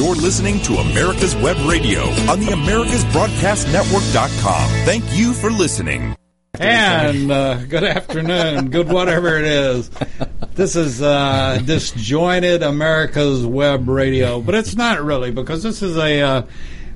[0.00, 2.00] You're listening to America's Web Radio
[2.30, 4.68] on the AmericasBroadcastNetwork.com.
[4.86, 6.16] Thank you for listening.
[6.58, 9.90] And uh, good afternoon, good whatever it is.
[10.54, 16.22] This is uh, disjointed America's Web Radio, but it's not really because this is a.
[16.22, 16.44] Uh,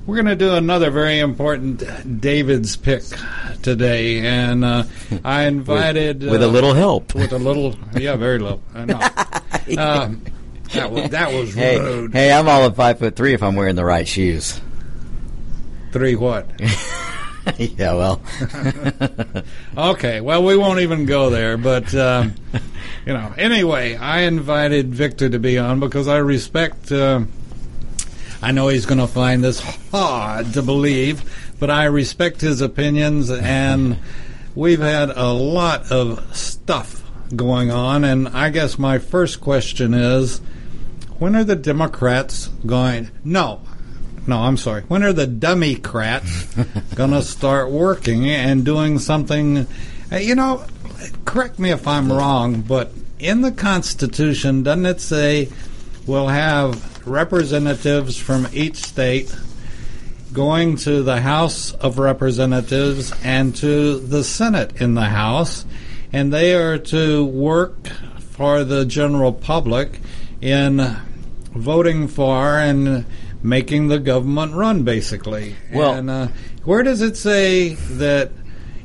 [0.07, 1.83] we're going to do another very important
[2.19, 3.03] David's pick
[3.61, 4.85] today, and uh,
[5.23, 7.13] I invited with, with a little help.
[7.13, 8.63] With a little, yeah, very little.
[8.73, 8.99] I know.
[10.75, 12.13] That was that was hey, rude.
[12.13, 14.59] Hey, I'm all of five foot three if I'm wearing the right shoes.
[15.91, 16.49] Three what?
[17.57, 18.21] yeah, well.
[19.77, 22.35] okay, well, we won't even go there, but, um,
[23.05, 27.21] you know, anyway, I invited Victor to be on because I respect, uh,
[28.41, 29.59] I know he's going to find this
[29.91, 31.23] hard to believe,
[31.59, 33.97] but I respect his opinions, and
[34.55, 37.03] we've had a lot of stuff
[37.35, 40.41] going on, and I guess my first question is
[41.19, 43.09] when are the Democrats going?
[43.23, 43.61] No,
[44.27, 44.81] no, I'm sorry.
[44.83, 46.53] When are the Democrats
[46.95, 49.67] going to start working and doing something?
[50.11, 50.65] Uh, you know,
[51.25, 55.49] correct me if I'm wrong, but in the Constitution, doesn't it say
[56.05, 59.35] we'll have representatives from each state
[60.33, 65.65] going to the House of Representatives and to the Senate in the House,
[66.11, 67.87] and they are to work
[68.19, 70.01] for the general public
[70.41, 70.97] in
[71.53, 73.05] voting for and
[73.41, 75.55] making the government run, basically.
[75.73, 76.27] Well, and uh,
[76.63, 78.31] where does it say that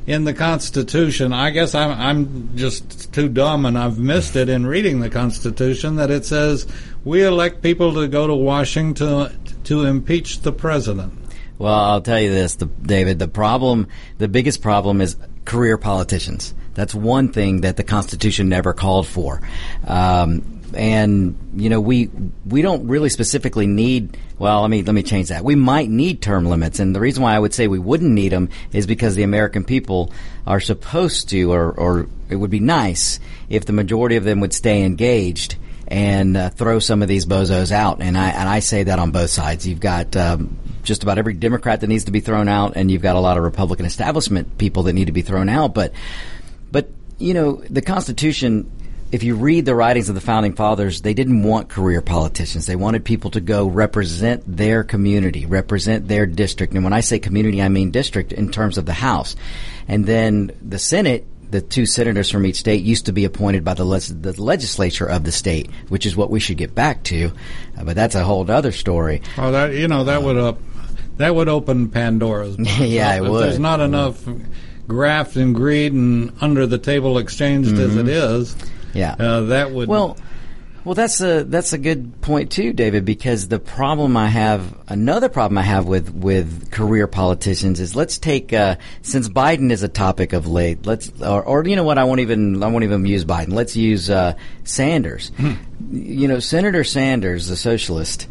[0.05, 1.33] in the Constitution?
[1.33, 5.95] I guess I'm, I'm just too dumb and I've missed it in reading the Constitution
[5.97, 6.67] that it says
[7.03, 9.31] we elect people to go to Washington
[9.63, 11.13] to impeach the president.
[11.57, 13.19] Well, I'll tell you this, the, David.
[13.19, 15.15] The problem, the biggest problem, is
[15.45, 16.55] career politicians.
[16.73, 19.41] That's one thing that the Constitution never called for.
[19.85, 22.09] Um, and you know we
[22.45, 25.43] we don't really specifically need well let me let me change that.
[25.43, 26.79] We might need term limits.
[26.79, 29.63] And the reason why I would say we wouldn't need them is because the American
[29.63, 30.11] people
[30.45, 34.53] are supposed to or or it would be nice if the majority of them would
[34.53, 38.01] stay engaged and uh, throw some of these bozos out.
[38.01, 39.67] And I and I say that on both sides.
[39.67, 43.01] You've got um, just about every Democrat that needs to be thrown out and you've
[43.01, 45.73] got a lot of Republican establishment people that need to be thrown out.
[45.73, 45.93] But
[46.71, 48.71] but you know the Constitution
[49.11, 52.65] if you read the writings of the founding fathers, they didn't want career politicians.
[52.65, 56.73] They wanted people to go represent their community, represent their district.
[56.73, 59.35] And when I say community, I mean district in terms of the House.
[59.87, 63.73] And then the Senate, the two senators from each state used to be appointed by
[63.73, 67.33] the, the legislature of the state, which is what we should get back to.
[67.77, 69.21] Uh, but that's a whole other story.
[69.37, 70.59] Oh, that you know that uh, would up
[71.17, 72.55] that would open Pandora's.
[72.55, 72.79] box.
[72.79, 73.43] yeah, it if would.
[73.43, 74.25] There's not enough
[74.87, 77.81] graft and greed and under the table exchanged mm-hmm.
[77.81, 78.55] as it is.
[78.93, 80.17] Yeah, uh, that would well.
[80.83, 83.05] Well, that's a that's a good point too, David.
[83.05, 88.17] Because the problem I have, another problem I have with with career politicians is let's
[88.17, 90.85] take uh, since Biden is a topic of late.
[90.87, 93.53] Let's or, or you know what I won't even I won't even use Biden.
[93.53, 95.31] Let's use uh, Sanders.
[95.37, 95.53] Hmm.
[95.91, 98.27] You know, Senator Sanders, the socialist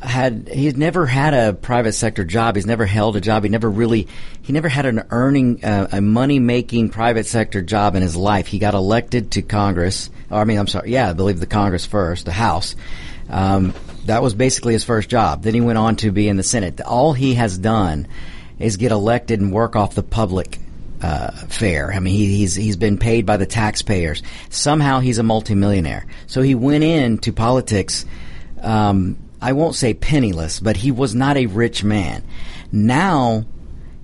[0.00, 2.56] had he's never had a private sector job.
[2.56, 3.42] He's never held a job.
[3.44, 4.08] He never really
[4.42, 8.46] he never had an earning uh, a money making private sector job in his life.
[8.46, 10.10] He got elected to Congress.
[10.30, 10.90] Or, I mean, I'm sorry.
[10.90, 12.74] Yeah, I believe the Congress first, the House.
[13.28, 13.74] Um,
[14.06, 15.42] that was basically his first job.
[15.42, 16.80] Then he went on to be in the Senate.
[16.80, 18.08] All he has done
[18.58, 20.58] is get elected and work off the public
[21.00, 21.92] uh, fare.
[21.92, 24.22] I mean, he, he's he's been paid by the taxpayers.
[24.50, 26.06] Somehow he's a multimillionaire.
[26.26, 28.04] So he went into politics.
[28.60, 32.22] Um, I won't say penniless, but he was not a rich man.
[32.70, 33.44] Now,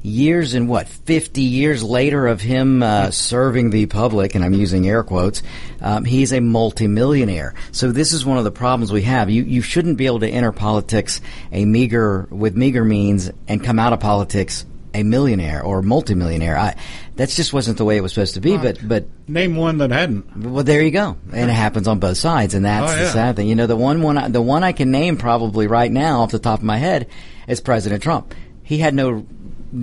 [0.02, 4.88] years and what, 50 years later of him uh, serving the public, and I'm using
[4.88, 5.42] air quotes,
[5.80, 7.54] um, he's a multimillionaire.
[7.70, 9.30] So this is one of the problems we have.
[9.30, 11.20] You, you shouldn't be able to enter politics
[11.52, 16.56] a meager, with meager means and come out of politics a millionaire or multimillionaire.
[16.56, 16.76] I,
[17.16, 18.56] that just wasn't the way it was supposed to be.
[18.56, 20.36] But but name one that hadn't.
[20.36, 23.02] Well, there you go, and it happens on both sides, and that's oh, yeah.
[23.02, 23.48] the sad thing.
[23.48, 26.30] You know, the one one I, the one I can name probably right now off
[26.30, 27.08] the top of my head
[27.46, 28.34] is President Trump.
[28.62, 29.26] He had no.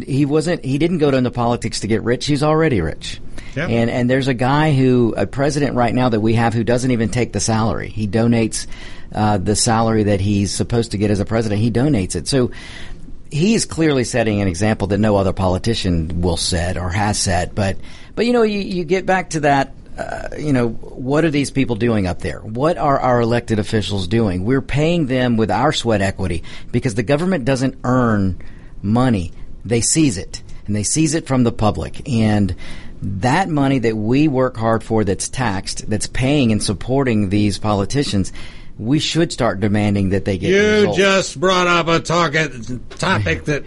[0.05, 0.65] He wasn't.
[0.65, 2.25] He didn't go into politics to get rich.
[2.25, 3.21] He's already rich.
[3.55, 3.69] Yep.
[3.69, 6.91] And and there's a guy who a president right now that we have who doesn't
[6.91, 7.89] even take the salary.
[7.89, 8.67] He donates
[9.13, 11.61] uh, the salary that he's supposed to get as a president.
[11.61, 12.27] He donates it.
[12.27, 12.51] So
[13.35, 17.53] he is clearly setting an example that no other politician will set or has set.
[17.53, 17.77] But
[18.15, 19.73] but you know you, you get back to that.
[19.97, 22.39] Uh, you know what are these people doing up there?
[22.39, 24.45] What are our elected officials doing?
[24.45, 28.41] We're paying them with our sweat equity because the government doesn't earn
[28.81, 29.33] money;
[29.65, 32.07] they seize it, and they seize it from the public.
[32.07, 32.55] And
[33.01, 38.31] that money that we work hard for, that's taxed, that's paying and supporting these politicians,
[38.77, 40.97] we should start demanding that they get You results.
[40.97, 42.33] just brought up a talk-
[42.97, 43.63] topic that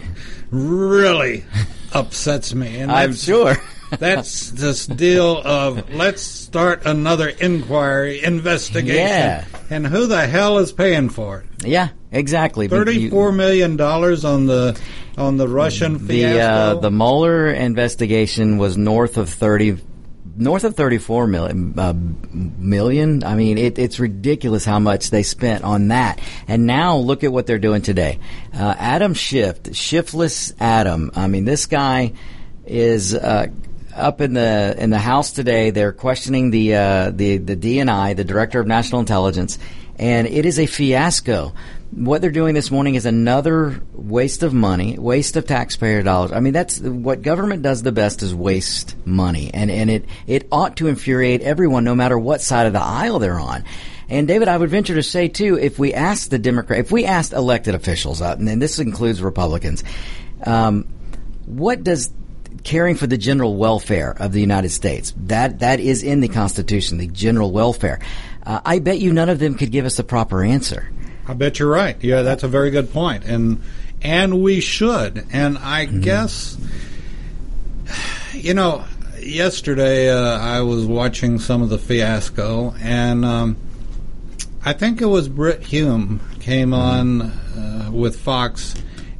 [0.50, 1.44] really
[1.92, 2.78] upsets me.
[2.78, 3.56] And I'm sure.
[3.98, 8.96] That's this deal of let's start another inquiry, investigation.
[8.98, 9.46] Yeah.
[9.70, 11.66] And who the hell is paying for it?
[11.66, 12.68] yeah, exactly.
[12.68, 14.78] Thirty-four million dollars on the
[15.16, 16.80] on the Russian the uh, fiasco.
[16.80, 19.78] the Mueller investigation was north of thirty,
[20.38, 21.74] north of thirty-four million.
[21.78, 23.24] Uh, million.
[23.24, 26.20] I mean, it, it's ridiculous how much they spent on that.
[26.46, 28.18] And now look at what they're doing today.
[28.54, 31.10] Uh, Adam Schiff, shiftless Adam.
[31.14, 32.12] I mean, this guy
[32.66, 33.14] is.
[33.14, 33.48] Uh,
[33.94, 38.22] up in the in the House today, they're questioning the uh, the the DNI, the
[38.22, 39.58] Director of National Intelligence,
[39.98, 41.52] and it is a fiasco.
[41.90, 46.32] What they're doing this morning is another waste of money, waste of taxpayer dollars.
[46.32, 50.46] I mean, that's what government does the best is waste money, and and it it
[50.52, 53.64] ought to infuriate everyone, no matter what side of the aisle they're on.
[54.10, 57.04] And David, I would venture to say too, if we asked the Democrat, if we
[57.04, 59.82] asked elected officials, uh, and this includes Republicans,
[60.44, 60.86] um,
[61.46, 62.10] what does
[62.64, 65.14] caring for the general welfare of the United States.
[65.16, 68.00] That that is in the Constitution, the general welfare.
[68.48, 70.90] Uh, I bet you none of them could give us a proper answer.
[71.26, 72.02] I bet you're right.
[72.02, 73.60] Yeah, that's a very good point, and
[74.00, 75.26] and we should.
[75.30, 76.56] And I guess,
[78.32, 78.86] you know,
[79.20, 83.56] yesterday uh, I was watching some of the fiasco, and um,
[84.64, 88.74] I think it was Brit Hume came on uh, with Fox,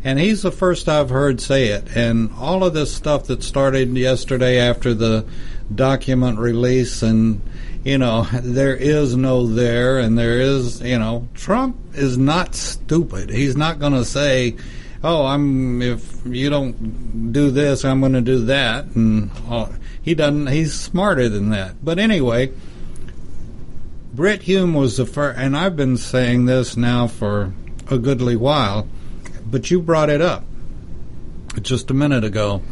[0.05, 1.95] and he's the first I've heard say it.
[1.95, 5.27] And all of this stuff that started yesterday after the
[5.75, 7.43] document release, and
[7.85, 13.31] you know, there is no there, and there is, you know, Trump is not stupid.
[13.31, 14.57] He's not going to say.
[15.03, 15.81] Oh, I'm.
[15.81, 19.31] If you don't do this, I'm going to do that, and
[20.03, 20.49] he doesn't.
[20.49, 21.85] He's smarter than that.
[21.85, 22.53] But anyway,
[24.13, 27.53] Brit Hume was the first, and I've been saying this now for
[27.89, 28.89] a goodly while,
[29.47, 30.45] but you brought it up
[31.63, 32.63] just a minute ago.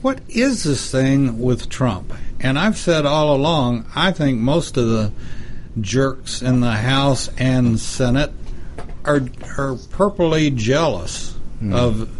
[0.00, 2.12] What is this thing with Trump?
[2.40, 5.12] And I've said all along, I think most of the
[5.80, 8.32] jerks in the House and Senate
[9.04, 9.20] are
[9.56, 11.34] are purpley jealous
[11.72, 12.10] of.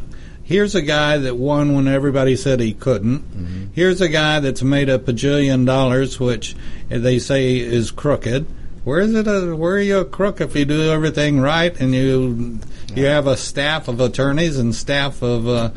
[0.45, 3.71] Here's a guy that won when everybody said he couldn't.
[3.75, 6.55] Here's a guy that's made a bajillion dollars, which
[6.89, 8.47] they say is crooked.
[8.85, 9.27] Where is it?
[9.27, 12.61] A, where are you a crook if you do everything right and you
[12.95, 15.71] you have a staff of attorneys and staff of uh,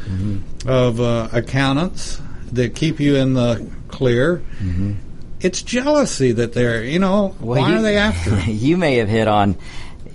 [0.67, 2.21] of uh, accountants
[2.53, 4.41] that keep you in the clear?
[5.41, 8.39] It's jealousy that they're you know Well, why you- are they after?
[8.51, 9.55] you may have hit on,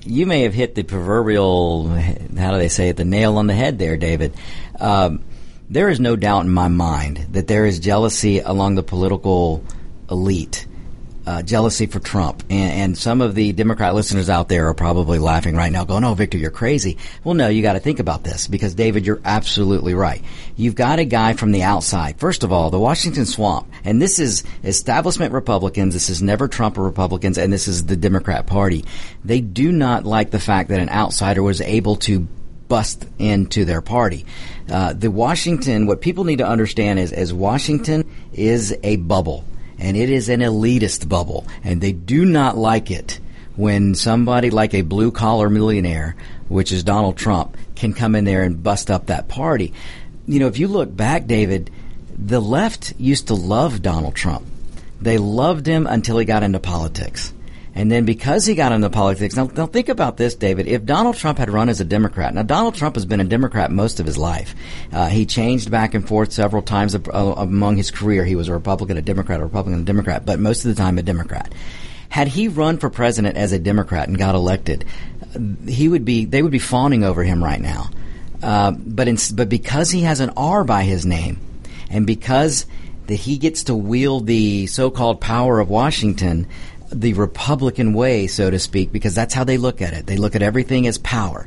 [0.05, 3.55] you may have hit the proverbial, how do they say it, the nail on the
[3.55, 4.35] head there, David.
[4.79, 5.23] Um,
[5.71, 9.65] there is no doubt in my mind that there is jealousy along the political
[10.11, 10.67] elite.
[11.27, 12.43] Uh, jealousy for Trump.
[12.51, 16.05] And, and some of the Democrat listeners out there are probably laughing right now, going,
[16.05, 16.99] Oh, Victor, you're crazy.
[17.23, 20.23] Well, no, you got to think about this because, David, you're absolutely right.
[20.57, 22.19] You've got a guy from the outside.
[22.19, 26.77] First of all, the Washington swamp, and this is establishment Republicans, this is never Trump
[26.77, 28.85] or Republicans, and this is the Democrat Party.
[29.25, 32.29] They do not like the fact that an outsider was able to
[32.69, 34.25] bust into their party.
[34.71, 39.45] Uh, the Washington, what people need to understand is, is Washington is a bubble,
[39.79, 43.21] and it is an elitist bubble, and they do not like it
[43.57, 46.17] when somebody like a blue collar millionaire,
[46.49, 49.73] which is Donald Trump, can come in there and bust up that party.
[50.27, 51.71] You know, if you look back, David,
[52.17, 54.47] the left used to love Donald Trump.
[55.01, 57.33] They loved him until he got into politics.
[57.77, 60.69] And then because he got into politics, now, now think about this, David.
[60.69, 63.73] If Donald Trump had run as a Democrat, now Donald Trump has been a Democrat
[63.73, 64.55] most of his life.
[64.93, 66.99] Uh, he changed back and forth several times uh,
[67.37, 68.25] among his career.
[68.25, 70.99] He was a Republican, a Democrat, a Republican, a Democrat, but most of the time
[70.99, 71.53] a Democrat.
[72.09, 74.85] Had he run for president as a Democrat and got elected,
[75.67, 77.91] he would be, they would be fawning over him right now.
[78.41, 81.41] Uh, but in, but because he has an R by his name,
[81.91, 82.67] and because
[83.07, 86.47] that he gets to wield the so-called power of Washington,
[87.01, 90.07] the Republican way, so to speak, because that's how they look at it.
[90.07, 91.47] They look at everything as power.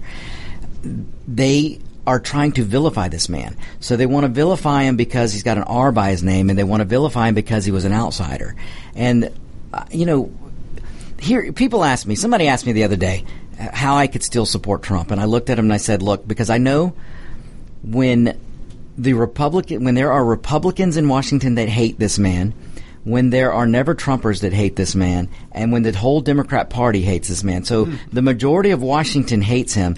[1.28, 3.58] They are trying to vilify this man.
[3.80, 6.58] So they want to vilify him because he's got an R by his name, and
[6.58, 8.56] they want to vilify him because he was an outsider.
[8.96, 9.32] And,
[9.74, 10.32] uh, you know,
[11.20, 13.26] here, people ask me, somebody asked me the other day
[13.58, 15.12] how I could still support Trump.
[15.12, 16.94] And I looked at him and I said, look, because I know
[17.84, 18.40] when
[18.98, 22.54] the Republican, when there are Republicans in Washington that hate this man,
[23.04, 27.02] when there are never Trumpers that hate this man, and when the whole Democrat Party
[27.02, 27.64] hates this man.
[27.64, 29.96] So the majority of Washington hates him.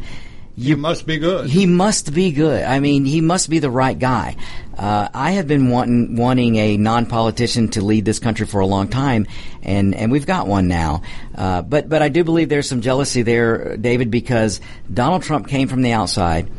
[0.55, 1.49] you must be good.
[1.49, 2.63] He must be good.
[2.63, 4.35] I mean, he must be the right guy.
[4.77, 8.87] Uh, I have been wanting wanting a non-politician to lead this country for a long
[8.89, 9.25] time,
[9.63, 11.01] and and we've got one now.
[11.35, 14.61] Uh, but but I do believe there's some jealousy there, David, because
[14.93, 16.49] Donald Trump came from the outside.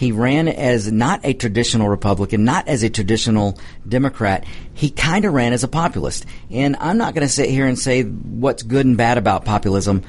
[0.00, 4.46] He ran as not a traditional Republican, not as a traditional Democrat.
[4.72, 6.24] He kind of ran as a populist.
[6.50, 10.02] And I'm not going to sit here and say what's good and bad about populism.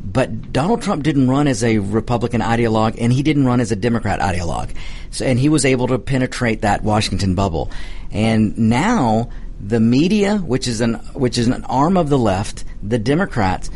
[0.00, 3.76] But Donald Trump didn't run as a Republican ideologue, and he didn't run as a
[3.76, 4.76] Democrat ideologue.
[5.10, 7.68] So, and he was able to penetrate that Washington bubble.
[8.12, 9.28] And now
[9.60, 13.70] the media, which is an which is an arm of the left, the Democrats,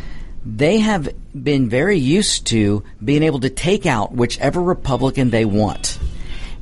[0.46, 5.98] they have been very used to being able to take out whichever Republican they want.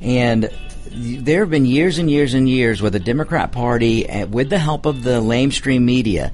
[0.01, 0.49] And
[0.91, 4.57] there have been years and years and years where the Democrat Party, eh, with the
[4.57, 6.31] help of the lamestream media,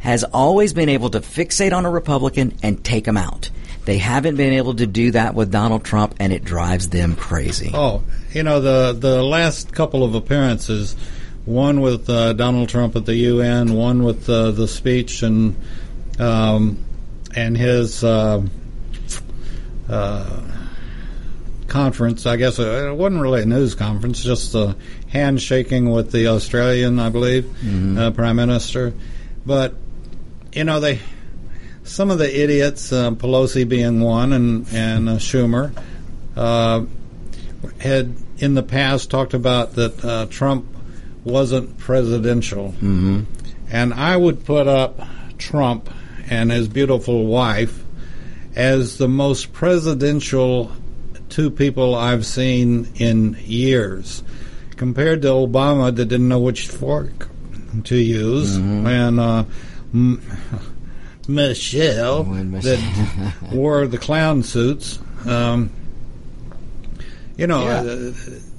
[0.00, 3.50] has always been able to fixate on a Republican and take them out.
[3.86, 7.70] They haven't been able to do that with Donald Trump, and it drives them crazy.
[7.72, 8.02] Oh,
[8.32, 10.94] you know the the last couple of appearances,
[11.46, 15.56] one with uh, Donald Trump at the UN, one with uh, the speech and
[16.18, 16.84] um,
[17.34, 18.42] and his uh,
[19.88, 20.42] uh,
[21.66, 22.26] conference.
[22.26, 24.76] I guess it wasn't really a news conference, just a
[25.08, 27.98] handshaking with the Australian, I believe, Mm-hmm.
[27.98, 28.92] uh, prime minister.
[29.46, 29.74] But
[30.52, 31.00] you know they.
[31.82, 35.72] Some of the idiots, uh, Pelosi being one, and and uh, Schumer,
[36.36, 36.84] uh,
[37.80, 40.66] had in the past talked about that uh, Trump
[41.24, 43.22] wasn't presidential, mm-hmm.
[43.70, 45.00] and I would put up
[45.38, 45.90] Trump
[46.30, 47.84] and his beautiful wife
[48.54, 50.72] as the most presidential
[51.28, 54.22] two people I've seen in years,
[54.76, 57.28] compared to Obama that didn't know which fork
[57.84, 59.44] to use, and uh,
[59.94, 60.20] M-
[61.28, 64.98] Michelle When Mich- that wore the clown suits.
[65.26, 65.70] Um,
[67.36, 67.80] you know, Yeah.
[67.82, 68.12] uh,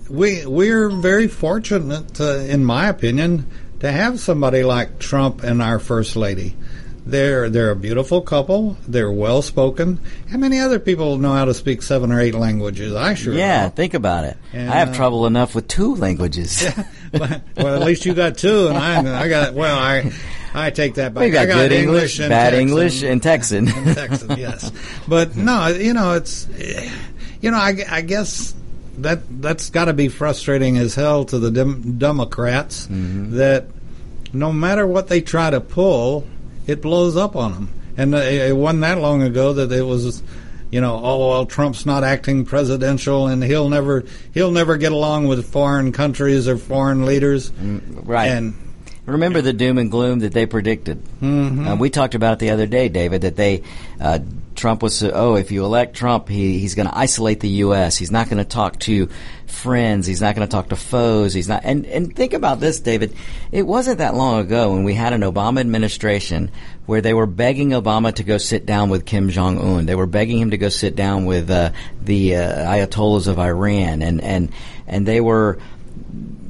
[0.09, 3.45] we we're very fortunate, uh, in my opinion,
[3.79, 6.55] to have somebody like Trump and our first lady.
[7.03, 8.77] They're they're a beautiful couple.
[8.87, 9.99] They're well spoken.
[10.29, 12.93] How many other people know how to speak seven or eight languages?
[12.93, 13.33] I sure.
[13.33, 13.75] Yeah, don't.
[13.75, 14.37] think about it.
[14.53, 16.63] And, I have uh, trouble enough with two languages.
[17.11, 19.77] But- well, at least you got two, and I I got well.
[19.77, 20.13] I
[20.53, 21.21] I take that back.
[21.23, 22.61] we got, I got good English, and bad Texan.
[22.61, 23.67] English, and Texan.
[23.67, 24.71] in Texas, yes.
[25.09, 26.47] But no, you know, it's
[27.41, 28.53] you know, I, I guess
[28.99, 33.35] that that's got to be frustrating as hell to the dem- Democrats Mm-hmm.
[33.37, 33.65] that
[34.31, 36.25] no matter what they try to pull,
[36.71, 37.69] it blows up on them.
[37.97, 40.23] And uh, it wasn't that long ago that it was.
[40.71, 45.27] You know, oh well, Trump's not acting presidential, and he'll never he'll never get along
[45.27, 47.51] with foreign countries or foreign leaders.
[47.51, 48.29] right.
[48.29, 48.53] And
[49.05, 51.03] Remember the doom and gloom that they predicted.
[51.21, 51.67] Mm-hmm.
[51.67, 53.21] Uh, we talked about it the other day, David.
[53.21, 53.63] That they
[53.99, 54.19] uh,
[54.55, 57.97] Trump was oh, if you elect Trump, he, he's going to isolate the U.S.
[57.97, 59.09] He's not going to talk to
[59.47, 60.07] friends.
[60.07, 61.33] He's not going to talk to foes.
[61.33, 61.61] He's not.
[61.63, 63.15] And and think about this, David.
[63.51, 66.51] It wasn't that long ago when we had an Obama administration
[66.85, 69.85] where they were begging Obama to go sit down with Kim Jong Un.
[69.85, 74.01] They were begging him to go sit down with uh, the uh, Ayatollahs of Iran,
[74.01, 74.51] and and
[74.87, 75.59] and they were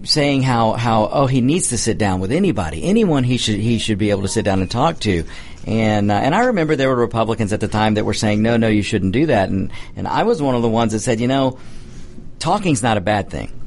[0.04, 3.78] saying how, how oh he needs to sit down with anybody anyone he should he
[3.78, 5.24] should be able to sit down and talk to
[5.68, 8.58] and uh, and I remember there were Republicans at the time that were saying no
[8.58, 9.50] no you shouldn't do that.
[9.50, 11.60] And and I was one of the ones that said you know
[12.40, 13.58] talking's not a bad thing.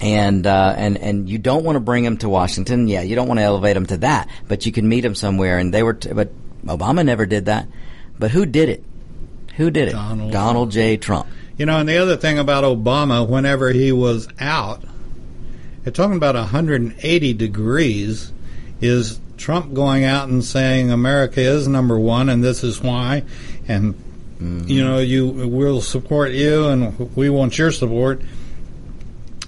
[0.00, 2.88] And uh, and and you don't want to bring him to Washington.
[2.88, 5.58] Yeah you don't want to elevate him to that but you can meet him somewhere.
[5.58, 6.30] And they were t- but
[6.64, 7.68] Obama never did that.
[8.18, 8.84] But who did it?
[9.56, 9.92] Who did it?
[9.92, 10.96] Donald Donald J.
[10.96, 11.26] Trump.
[11.56, 14.82] You know, and the other thing about Obama, whenever he was out,
[15.84, 18.32] they're talking about 180 degrees,
[18.80, 23.22] is Trump going out and saying America is number one and this is why,
[23.68, 23.94] and
[24.40, 28.20] you know, you we'll support you and we want your support.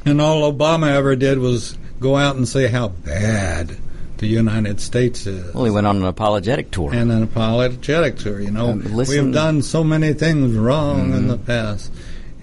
[0.05, 3.77] And all Obama ever did was go out and say how bad
[4.19, 8.41] the United States is well he went on an apologetic tour and an apologetic tour.
[8.41, 8.97] You know, Um, Mm-hmm.
[8.97, 11.93] we've done so many things wrong in the past,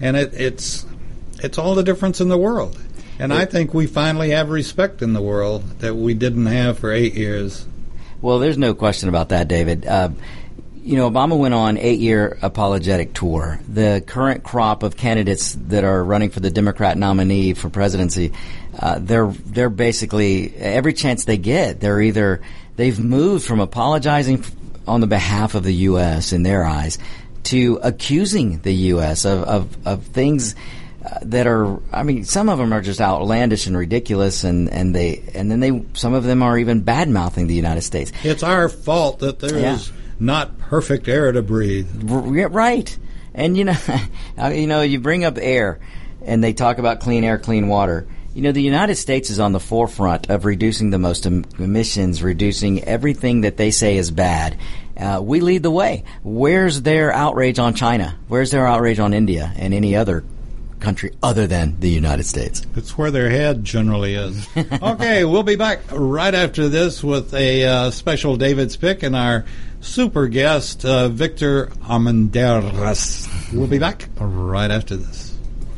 [0.00, 0.86] and it, it's
[1.42, 2.78] it's all the difference in the world.
[3.24, 6.92] And I think we finally have respect in the world that we didn't have for
[6.92, 7.66] eight years.
[8.20, 9.86] Well, there's no question about that, David.
[9.86, 10.10] Uh,
[10.82, 13.60] you know, Obama went on eight-year apologetic tour.
[13.66, 18.32] The current crop of candidates that are running for the Democrat nominee for presidency,
[18.78, 22.42] uh, they're they're basically every chance they get, they're either
[22.76, 24.44] they've moved from apologizing
[24.86, 26.34] on the behalf of the U.S.
[26.34, 26.98] in their eyes
[27.44, 29.24] to accusing the U.S.
[29.24, 30.54] of of, of things.
[31.04, 34.94] Uh, that are, I mean, some of them are just outlandish and ridiculous, and, and
[34.94, 38.10] they, and then they, some of them are even bad mouthing the United States.
[38.22, 39.94] It's our fault that there is Yeah.
[40.18, 42.10] not perfect air to breathe.
[42.10, 42.98] R- right.
[43.34, 43.76] And you know,
[44.50, 45.78] you know, you bring up air,
[46.24, 48.06] and they talk about clean air, clean water.
[48.34, 52.22] You know, the United States is on the forefront of reducing the most em- emissions,
[52.22, 54.56] reducing everything that they say is bad.
[54.96, 56.04] Uh, we lead the way.
[56.22, 58.16] Where's their outrage on China?
[58.28, 60.24] Where's their outrage on India and any other
[60.80, 62.66] country other than the United States?
[62.76, 64.46] It's where their head generally is.
[64.82, 69.44] okay, we'll be back right after this with a uh, special David's pick and our
[69.80, 73.52] super guest, uh, Victor Armenderas.
[73.52, 75.23] We'll be back right after this.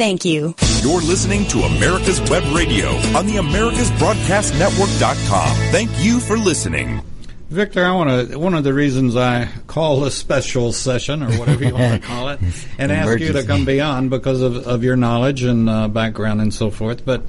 [0.00, 0.56] Thank you.
[0.80, 5.56] You're listening to America's Web Radio on the AmericasBroadcastNetwork.com.
[5.72, 7.02] Thank you for listening.
[7.50, 8.38] Victor, I want to.
[8.38, 12.30] One of the reasons I call a special session, or whatever you want to call
[12.30, 12.40] it,
[12.78, 16.54] and ask you to come beyond because of, of your knowledge and uh, background and
[16.54, 17.04] so forth.
[17.04, 17.20] But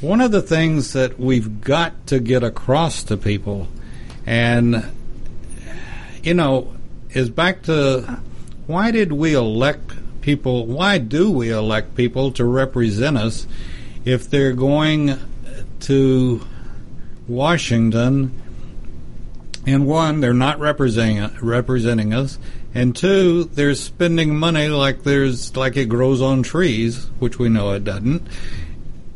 [0.00, 3.68] one of the things that we've got to get across to people,
[4.26, 4.84] and
[6.24, 6.74] you know,
[7.10, 8.18] is back to
[8.66, 9.92] why did we elect
[10.36, 10.66] people?
[10.66, 13.48] Why do we elect people to represent us
[14.04, 15.18] if they're going
[15.80, 16.46] to
[17.26, 18.40] Washington?
[19.66, 22.38] And one, they're not representing representing us,
[22.72, 27.72] and two, they're spending money like there's like it grows on trees, which we know
[27.72, 28.26] it doesn't.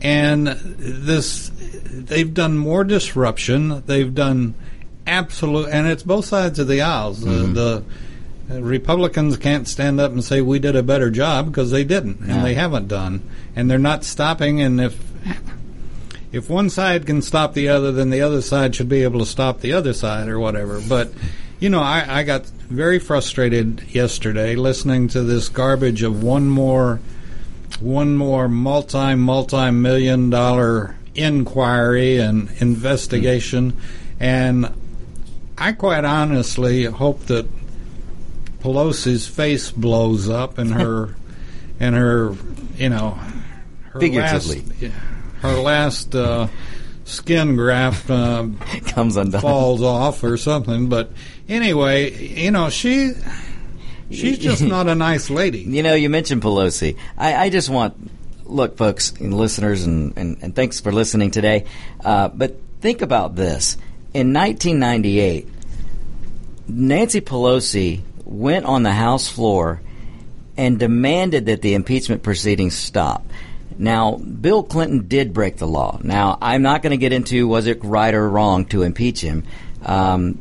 [0.02, 3.82] And this, they've done more disruption.
[3.86, 4.54] They've done
[5.06, 7.26] absolute, and it's both sides of the aisles.
[7.26, 7.80] Uh, the uh,
[8.50, 12.20] Uh, Republicans can't stand up and say we did a better job because they didn't,
[12.20, 12.42] and Yeah.
[12.42, 13.22] they haven't done,
[13.56, 14.60] and they're not stopping.
[14.60, 14.98] And if
[16.32, 19.26] if one side can stop the other, then the other side should be able to
[19.26, 20.80] stop the other side or whatever.
[20.86, 21.12] But,
[21.60, 26.98] you know, I, I got very frustrated yesterday listening to this garbage of one more,
[27.80, 33.74] one more multi multi million dollar inquiry and investigation,
[34.18, 34.68] and
[35.56, 37.46] I quite honestly hope that
[38.64, 41.14] Pelosi's face blows up and her
[41.78, 42.34] and her,
[42.76, 43.10] you know,
[43.90, 44.62] her Figuratively.
[44.62, 44.94] last,
[45.42, 46.46] her last uh,
[47.04, 48.46] skin graft uh,
[48.86, 49.42] Comes undone.
[49.42, 50.88] falls off or something.
[50.88, 51.10] But
[51.46, 52.10] anyway,
[52.42, 53.12] you know, she
[54.10, 55.60] she's just not a nice lady.
[55.60, 56.96] You know, you mentioned Pelosi.
[57.18, 57.94] I, I just want,
[58.44, 61.66] look, folks and listeners, and, and, and thanks for listening today.
[62.02, 63.76] Uh, but think about this.
[64.14, 65.48] In 1998,
[66.68, 69.80] Nancy Pelosi went on the House floor
[70.56, 73.26] and demanded that the impeachment proceedings stop.
[73.76, 75.98] Now, Bill Clinton did break the law.
[76.02, 79.44] Now, I'm not going to get into was it right or wrong to impeach him.
[79.84, 80.38] Um,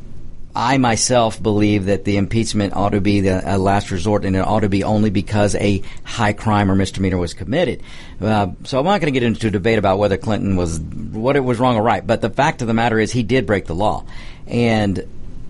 [0.55, 4.59] I myself believe that the impeachment ought to be the last resort, and it ought
[4.59, 7.81] to be only because a high crime or misdemeanor was committed.
[8.21, 11.35] Uh, so I'm not going to get into a debate about whether Clinton was what
[11.35, 12.05] it was wrong or right.
[12.05, 14.05] But the fact of the matter is, he did break the law,
[14.45, 15.03] and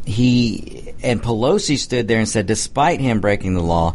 [0.06, 3.94] he and Pelosi stood there and said, despite him breaking the law,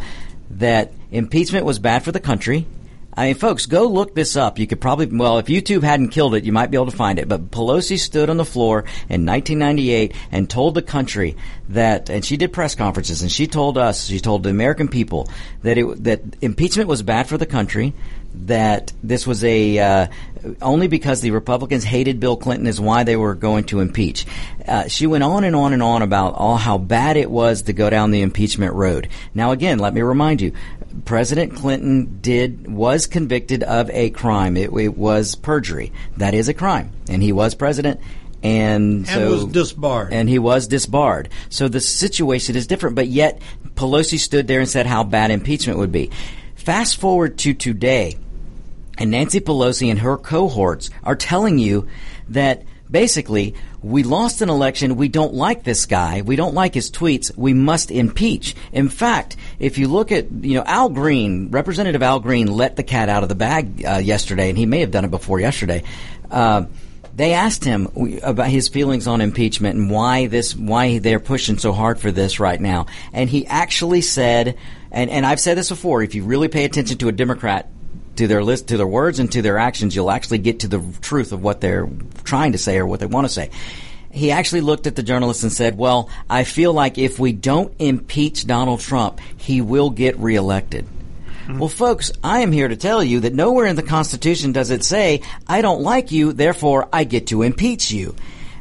[0.50, 2.66] that impeachment was bad for the country.
[3.18, 4.60] I mean, folks, go look this up.
[4.60, 7.18] You could probably, well, if YouTube hadn't killed it, you might be able to find
[7.18, 7.28] it.
[7.28, 11.36] But Pelosi stood on the floor in 1998 and told the country
[11.70, 15.28] that, and she did press conferences, and she told us, she told the American people
[15.62, 17.92] that it, that impeachment was bad for the country,
[18.34, 20.06] that this was a uh,
[20.62, 24.26] only because the Republicans hated Bill Clinton is why they were going to impeach.
[24.66, 27.72] Uh, she went on and on and on about all how bad it was to
[27.72, 29.08] go down the impeachment road.
[29.34, 30.52] Now, again, let me remind you,
[31.04, 34.56] President Clinton did was convicted of a crime.
[34.56, 35.92] It, it was perjury.
[36.16, 38.00] That is a crime, and he was president.
[38.40, 40.12] And, And so was disbarred.
[40.12, 41.28] and he was disbarred.
[41.48, 43.42] So the situation is different, but yet
[43.74, 46.10] Pelosi stood there and said how bad impeachment would be.
[46.68, 48.18] Fast forward to today,
[48.98, 51.88] and Nancy Pelosi and her cohorts are telling you
[52.28, 54.96] that basically we lost an election.
[54.96, 56.20] We don't like this guy.
[56.20, 57.34] We don't like his tweets.
[57.34, 58.54] We must impeach.
[58.70, 62.82] In fact, if you look at, you know, Al Green, Representative Al Green let the
[62.82, 65.84] cat out of the bag uh, yesterday, and he may have done it before yesterday.
[66.30, 66.64] Uh,
[67.18, 67.88] they asked him
[68.22, 72.38] about his feelings on impeachment and why this, why they're pushing so hard for this
[72.38, 72.86] right now.
[73.12, 74.56] And he actually said,
[74.92, 77.68] and, and I've said this before, if you really pay attention to a Democrat,
[78.16, 80.80] to their list, to their words and to their actions, you'll actually get to the
[81.00, 81.88] truth of what they're
[82.22, 83.50] trying to say or what they want to say.
[84.12, 87.74] He actually looked at the journalist and said, well, I feel like if we don't
[87.80, 90.86] impeach Donald Trump, he will get reelected.
[91.58, 94.84] Well, folks, I am here to tell you that nowhere in the Constitution does it
[94.84, 98.14] say, I don't like you, therefore I get to impeach you.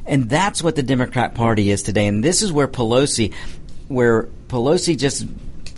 [0.06, 2.08] And that's what the Democrat Party is today.
[2.08, 3.34] And this is where Pelosi,
[3.90, 5.26] where Pelosi just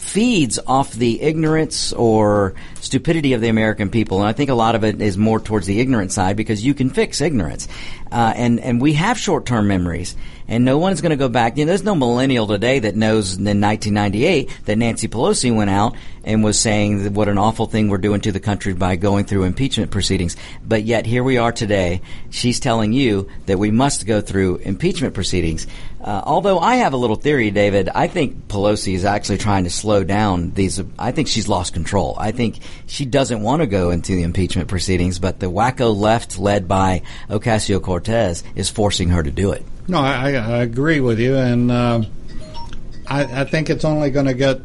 [0.10, 4.19] feeds off the ignorance or stupidity of the American people.
[4.19, 6.74] And I think a lot of it is more towards the ignorant side because you
[6.74, 7.67] can fix ignorance.
[8.12, 10.15] Uh, and, and we have short-term memories
[10.50, 11.58] and no one's going to go back.
[11.58, 15.95] You know, there's no millennial today that knows in 1998 that Nancy Pelosi went out
[16.24, 19.43] and was saying what an awful thing we're doing to the country by going through
[19.43, 20.36] impeachment proceedings.
[20.65, 22.02] But yet here we are today.
[22.32, 25.67] She's telling you that we must go through impeachment proceedings.
[26.01, 29.69] Uh, although I have a little theory, David, I think Pelosi is actually trying to
[29.69, 30.81] slow down these.
[30.97, 32.15] I think she's lost control.
[32.17, 36.39] I think she doesn't want to go into the impeachment proceedings, but the wacko left
[36.39, 39.65] led by Ocasio Cortez is forcing her to do it.
[39.89, 42.03] No, I, I agree with you, and uh,
[43.07, 44.62] I, I, think it's only going to get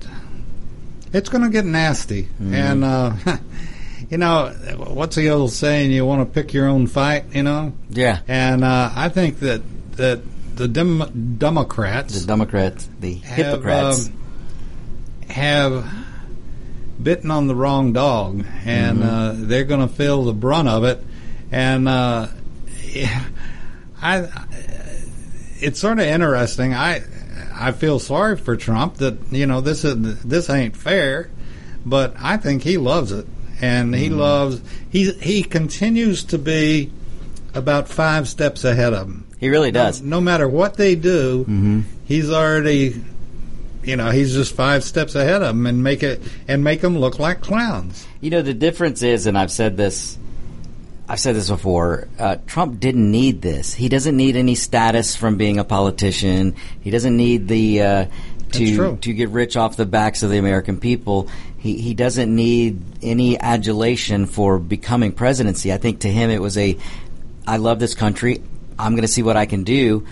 [1.12, 2.24] it's going to get nasty.
[2.24, 2.54] Mm-hmm.
[2.54, 3.16] And uh,
[4.10, 5.90] you know, what's the old saying?
[5.90, 7.72] You want to pick your own fight, you know?
[7.88, 8.20] Yeah.
[8.28, 9.62] And uh, I think that
[9.96, 10.20] that
[10.56, 15.94] the dem- Democrats, the Democrats, the have, hypocrites, um, have
[17.02, 19.08] bitten on the wrong dog, and mm-hmm.
[19.08, 21.02] Uh, they're going to feel the brunt of it.
[21.50, 22.28] And uh,
[24.02, 24.28] I
[25.60, 26.74] it's sort of interesting.
[26.74, 27.02] I
[27.54, 31.30] I feel sorry for Trump that you know this is this ain't fair,
[31.84, 33.26] but I think he loves it,
[33.60, 34.18] and he mm.
[34.18, 36.92] loves he he continues to be
[37.54, 39.23] about five steps ahead of them.
[39.44, 40.00] He really does.
[40.00, 41.80] No, no matter what they do, mm-hmm.
[42.06, 43.04] he's already
[43.82, 46.96] you know he's just five steps ahead of them and make it and make them
[46.96, 48.06] look like clowns.
[48.22, 50.16] You know the difference is, and I've said this
[51.06, 52.08] I've said this before.
[52.18, 53.74] Uh, Trump didn't need this.
[53.74, 56.56] He doesn't need any status from being a politician.
[56.80, 58.06] He doesn't need the uh,
[58.52, 61.28] to to get rich off the backs of the American people.
[61.58, 65.70] He he doesn't need any adulation for becoming presidency.
[65.70, 66.78] I think to him it was a,
[67.46, 68.42] I love this country.
[68.78, 70.06] I'm going to see what I can do.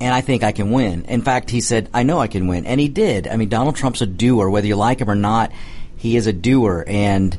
[0.00, 1.04] And I think I can win.
[1.04, 2.66] In fact, he said, I know I can win.
[2.66, 3.28] And he did.
[3.28, 4.50] I mean, Donald Trump's a doer.
[4.50, 5.52] Whether you like him or not,
[5.96, 6.84] he is a doer.
[6.86, 7.36] And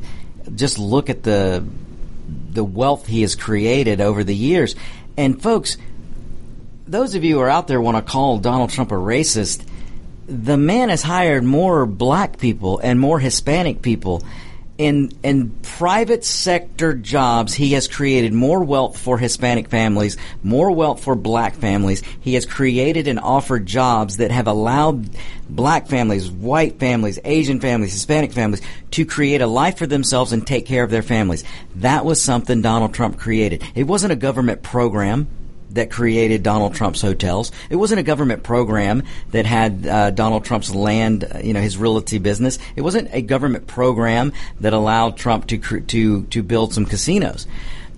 [0.56, 1.66] just look at the
[2.56, 4.76] the wealth he has created over the years.
[5.18, 5.78] And folks,
[6.88, 9.66] those of you who are out there want to call Donald Trump a racist,
[10.28, 14.24] the man has hired more black people and more Hispanic people
[14.78, 21.04] in in private sector jobs, he has created more wealth for Hispanic families, more wealth
[21.04, 22.04] for black families.
[22.20, 25.10] He has created and offered jobs that have allowed
[25.50, 28.62] black families, white families, Asian families, Hispanic families
[28.92, 31.44] to create a life for themselves and take care of their families.
[31.76, 33.64] That was something Donald Trump created.
[33.76, 35.28] It wasn't a government program
[35.76, 37.52] that created Donald Trump's hotels.
[37.70, 42.18] It wasn't a government program that had uh, Donald Trump's land, you know, his realty
[42.18, 42.58] business.
[42.76, 47.46] It wasn't a government program that allowed Trump to to to build some casinos.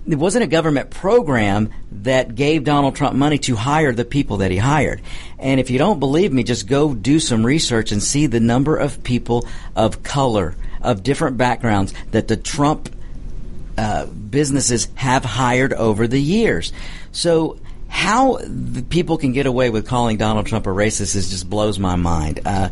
[0.06, 4.50] It wasn't a government program that gave Donald Trump money to hire the people that
[4.50, 5.02] he hired.
[5.38, 8.76] And if you don't believe me, just go do some research and see the number
[8.76, 12.88] of people of color, of different backgrounds that the Trump
[13.76, 16.72] uh, businesses have hired over the years.
[17.12, 17.58] So
[17.88, 18.38] how
[18.90, 22.40] people can get away with calling Donald Trump a racist is just blows my mind.
[22.44, 22.68] Uh,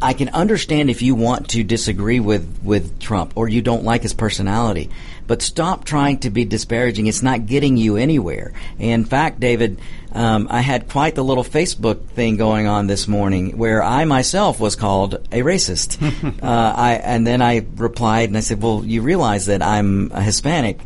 [0.00, 4.02] I can understand if you want to disagree with, with Trump or you don't like
[4.02, 4.90] his personality,
[5.26, 7.08] but stop trying to be disparaging.
[7.08, 8.52] It's not getting you anywhere.
[8.78, 9.80] In fact, David,
[10.12, 14.60] um, I had quite the little Facebook thing going on this morning where I myself
[14.60, 16.00] was called a racist.
[16.42, 20.22] uh, I, and then I replied and I said, well, you realize that I'm a
[20.22, 20.80] Hispanic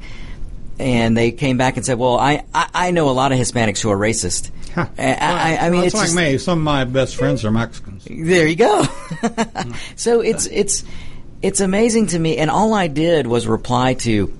[0.83, 3.81] and they came back and said, "Well, I, I, I know a lot of Hispanics
[3.81, 4.87] who are racist." Huh.
[4.99, 6.39] I, I, I, mean, it's like just, me.
[6.39, 8.05] Some of my best friends are Mexicans.
[8.05, 8.85] There you go.
[9.97, 10.85] so it's it's
[11.41, 14.33] it's amazing to me, and all I did was reply to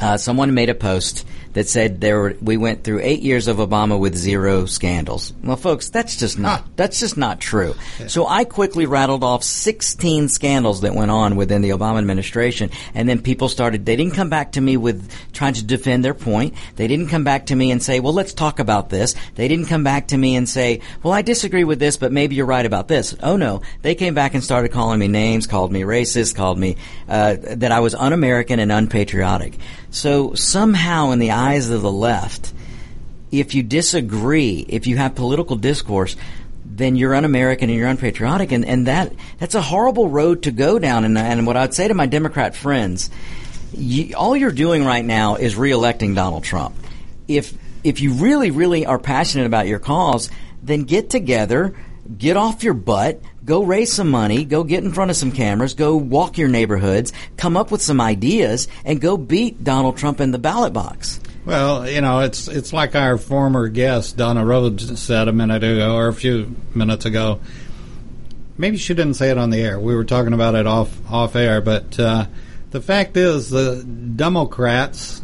[0.00, 3.56] uh, someone made a post that said there were, we went through eight years of
[3.56, 5.32] Obama with zero scandals.
[5.42, 6.66] Well, folks, that's just not Huh.
[6.76, 7.74] that's just not true.
[8.06, 13.08] So I quickly rattled off 16 scandals that went on within the Obama administration, and
[13.08, 13.86] then people started.
[13.86, 16.54] They didn't come back to me with trying to defend their point.
[16.76, 19.66] They didn't come back to me and say, "Well, let's talk about this." They didn't
[19.66, 22.66] come back to me and say, "Well, I disagree with this, but maybe you're right
[22.66, 26.34] about this." Oh no, they came back and started calling me names, called me racist,
[26.34, 26.76] called me
[27.08, 29.54] uh, that I was un-American and unpatriotic.
[29.94, 32.52] So somehow, in the eyes of the left,
[33.30, 36.16] if you disagree, if you have political discourse,
[36.64, 40.80] then you're un-American and you're unpatriotic, and, and that that's a horrible road to go
[40.80, 41.04] down.
[41.04, 43.08] And, and what I'd say to my Democrat friends,
[43.72, 46.74] you, all you're doing right now is re-electing Donald Trump.
[47.28, 47.54] If
[47.84, 50.28] if you really, really are passionate about your cause,
[50.60, 51.76] then get together,
[52.18, 55.74] get off your butt, go raise some money, go get in front of some cameras,
[55.74, 60.30] go walk your neighborhoods, come up with some ideas, and go beat Donald Trump in
[60.30, 61.20] the ballot box.
[61.44, 65.94] Well, you know, it's it's like our former guest Donna Rhodes said a minute ago
[65.94, 67.40] or a few minutes ago.
[68.56, 69.78] Maybe she didn't say it on the air.
[69.78, 72.26] We were talking about it off off air, but uh,
[72.70, 75.20] the fact is, the Democrats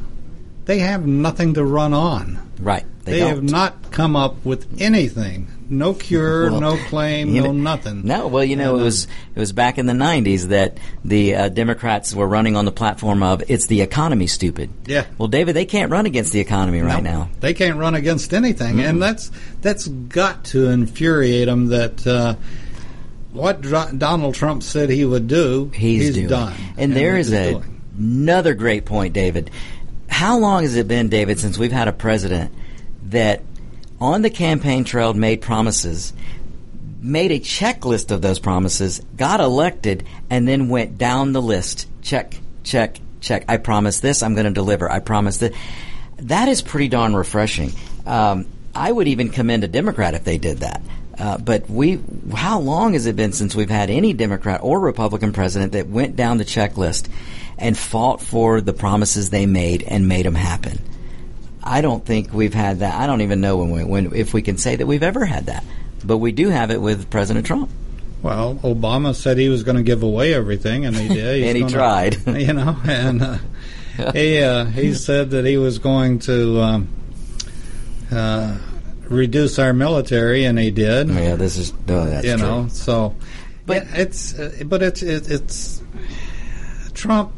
[0.67, 2.39] they have nothing to run on.
[2.61, 2.85] Right.
[3.05, 3.29] They, don't.
[3.31, 5.49] have not come up with anything.
[5.73, 8.03] No cure, Well, no claim, you no know- nothing.
[8.05, 9.05] No, well, you know, it was
[9.35, 13.23] it was back in the '90s that the uh, Democrats were running on the platform
[13.23, 15.05] of "It's the economy, stupid." Yeah.
[15.17, 17.29] Well, David, they can't run against the economy right No, now.
[17.39, 19.31] They can't run against anything, and that's
[19.63, 21.67] that's got to infuriate them.
[21.69, 22.35] That uh,
[23.33, 26.27] what Dr- Donald Trump said he would do, He's, doing.
[26.27, 27.81] done, And there he's is a, doing.
[27.97, 29.51] another great point, David.
[30.09, 32.53] How long has it been, David, since we've had a president
[33.11, 33.43] that
[34.01, 36.13] on the campaign trail made promises,
[37.01, 41.87] made a checklist of those promises, got elected, and then went down the list?
[42.03, 42.35] Check,
[42.65, 43.45] check, check.
[43.49, 44.91] I promise this, I'm going to deliver.
[44.91, 45.53] I promise that.
[46.19, 47.73] That is pretty darn refreshing.
[48.05, 50.83] Um, I would even commend a Democrat if they did that.
[51.19, 52.01] Uh, but we,
[52.35, 56.17] how long has it been since we've had any Democrat or Republican president that went
[56.17, 57.09] down the checklist
[57.59, 60.79] and fought for the promises they made and made them happen?
[61.63, 62.95] I don't think we've had that.
[63.01, 65.47] I don't even know when, we, when if we can say that we've ever had
[65.47, 65.65] that.
[66.05, 67.71] But we do have it with President Trump.
[68.23, 71.43] Well, Obama said he was going to give away everything, and he did.
[71.49, 72.27] And he gonna- tried.
[72.41, 73.39] You know, and uh,
[74.13, 76.89] he uh, he said that he was going to um,
[78.11, 78.59] uh,
[79.09, 81.11] reduce our military, and he did.
[81.11, 82.47] Oh, yeah, this is no, that's you true.
[82.47, 83.15] know, so
[83.67, 85.83] But- it's uh, but it's it, it's
[86.95, 87.33] Trump.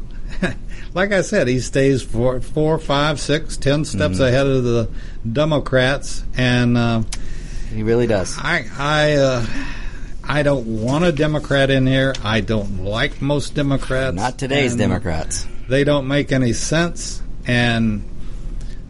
[0.93, 4.23] Like I said, he stays four, four, five, six, ten steps Mm-hmm.
[4.23, 4.89] ahead of the
[5.31, 7.01] Democrats, and uh,
[7.73, 8.37] He really does.
[8.37, 9.45] I I uh,
[10.23, 12.13] I don't want a Democrat in here.
[12.23, 14.15] I don't like most Democrats.
[14.15, 15.47] Not today's Democrats.
[15.67, 18.03] They don't make any sense, and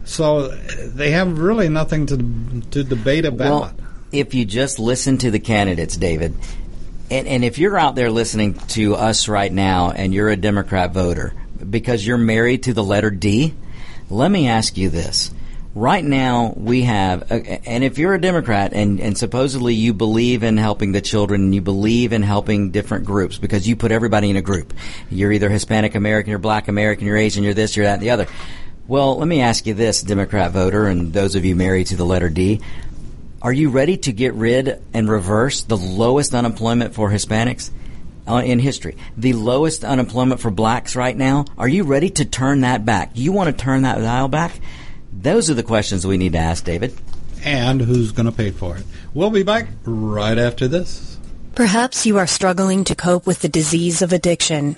[0.04, 2.16] so they have really nothing to
[2.72, 3.48] to debate about.
[3.48, 3.74] Well,
[4.12, 6.34] if you just listen to the candidates, David,
[7.10, 10.92] and, and if you're out there listening to us right now and you're a Democrat
[10.92, 11.32] voter
[11.70, 13.54] because you're married to the letter D,
[14.10, 15.32] let me ask you this.
[15.74, 20.44] Right now, we have, uh, and if you're a Democrat and, and supposedly you believe
[20.44, 24.30] in helping the children and you believe in helping different groups because you put everybody
[24.30, 24.72] in a group.
[25.10, 28.10] You're either Hispanic American, you're Black American, you're Asian, you're this, you're that, and the
[28.10, 28.28] other.
[28.86, 32.04] Well, let me ask you this, Democrat voter, and those of you married to the
[32.04, 32.60] letter D.
[33.42, 37.70] Are you ready to get rid and reverse the lowest unemployment for Hispanics
[38.28, 38.96] uh, in history?
[39.16, 41.44] The lowest unemployment for blacks right now?
[41.58, 43.10] Are you ready to turn that back?
[43.14, 44.52] You want to turn that dial back?
[45.12, 46.96] Those are the questions we need to ask, David.
[47.44, 48.84] and who's going to pay for it?
[49.12, 51.18] We'll be back right after this.
[51.54, 54.76] Perhaps you are struggling to cope with the disease of addiction.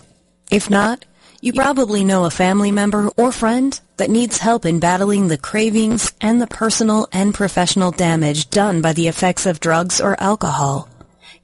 [0.51, 1.05] If not,
[1.41, 6.13] you probably know a family member or friend that needs help in battling the cravings
[6.21, 10.89] and the personal and professional damage done by the effects of drugs or alcohol.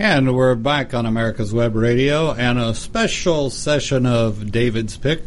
[0.00, 5.20] And we're back on America's Web Radio and a special session of David's Pick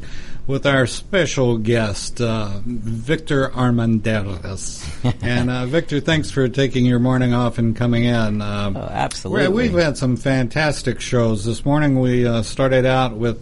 [0.47, 5.13] with our special guest, uh, Victor Armanderos.
[5.21, 8.41] and uh, Victor, thanks for taking your morning off and coming in.
[8.41, 9.49] Uh, oh, absolutely.
[9.49, 11.45] We've had some fantastic shows.
[11.45, 13.39] This morning we uh, started out with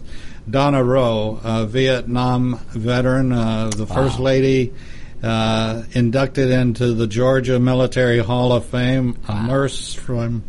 [0.50, 3.94] Donna Rowe, a Vietnam veteran, uh, the wow.
[3.94, 4.74] First Lady.
[5.22, 9.36] Uh, inducted into the Georgia Military Hall of Fame, wow.
[9.36, 10.42] a nurse from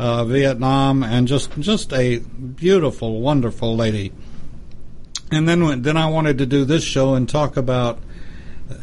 [0.00, 4.12] uh, Vietnam, and just just a beautiful, wonderful lady.
[5.30, 7.98] And then then I wanted to do this show and talk about
[8.70, 8.76] uh,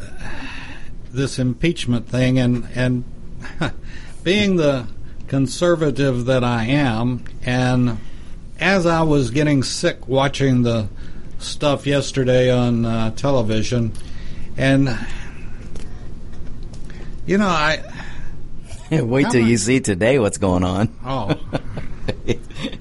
[1.10, 3.04] this impeachment thing, and and
[4.22, 4.86] being the
[5.26, 7.98] conservative that I am, and
[8.60, 10.88] as I was getting sick watching the
[11.40, 13.92] stuff yesterday on uh, television,
[14.56, 14.96] and
[17.26, 17.82] you know I
[18.90, 20.94] Wait till you see today what's going on.
[21.04, 21.38] Oh.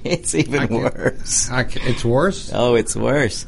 [0.03, 1.51] it's even I worse.
[1.51, 2.51] I it's worse?
[2.53, 3.45] Oh, it's worse.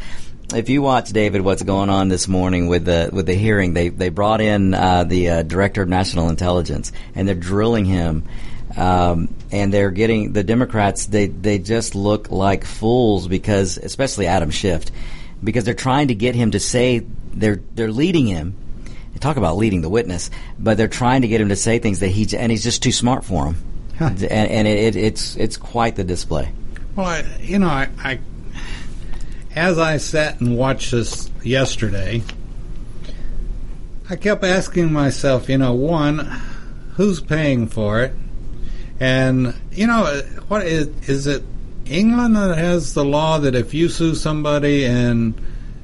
[0.53, 3.73] If you watch David, what's going on this morning with the with the hearing?
[3.73, 8.23] They they brought in uh, the uh, director of national intelligence, and they're drilling him,
[8.75, 11.05] um, and they're getting the Democrats.
[11.05, 14.85] They they just look like fools because, especially Adam Schiff,
[15.43, 16.99] because they're trying to get him to say
[17.33, 18.55] they're they're leading him
[19.19, 22.09] talk about leading the witness, but they're trying to get him to say things that
[22.09, 23.55] he and he's just too smart for him,
[23.97, 24.05] huh.
[24.05, 26.51] and, and it, it, it's it's quite the display.
[26.95, 28.19] Well, I, you know, I, I
[29.55, 32.23] as I sat and watched this yesterday,
[34.09, 36.19] I kept asking myself, you know, one,
[36.95, 38.13] who's paying for it,
[38.99, 41.43] and you know, what is is it?
[41.85, 45.33] England that has the law that if you sue somebody and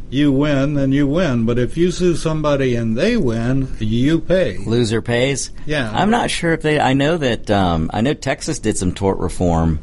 [0.10, 1.46] you win, then you win.
[1.46, 4.58] But if you sue somebody and they win, you pay.
[4.58, 5.52] Loser pays.
[5.66, 6.80] Yeah, I'm not sure if they.
[6.80, 7.50] I know that.
[7.50, 9.80] Um, I know Texas did some tort reform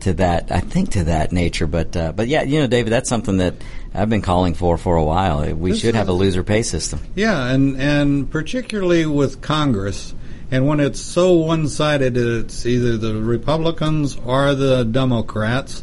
[0.00, 0.52] to that.
[0.52, 1.66] I think to that nature.
[1.66, 3.54] But uh, but yeah, you know, David, that's something that
[3.92, 5.52] I've been calling for for a while.
[5.54, 7.00] We this should have a loser pay system.
[7.14, 10.14] Yeah, and and particularly with Congress.
[10.48, 15.82] And when it's so one sided, it's either the Republicans or the Democrats.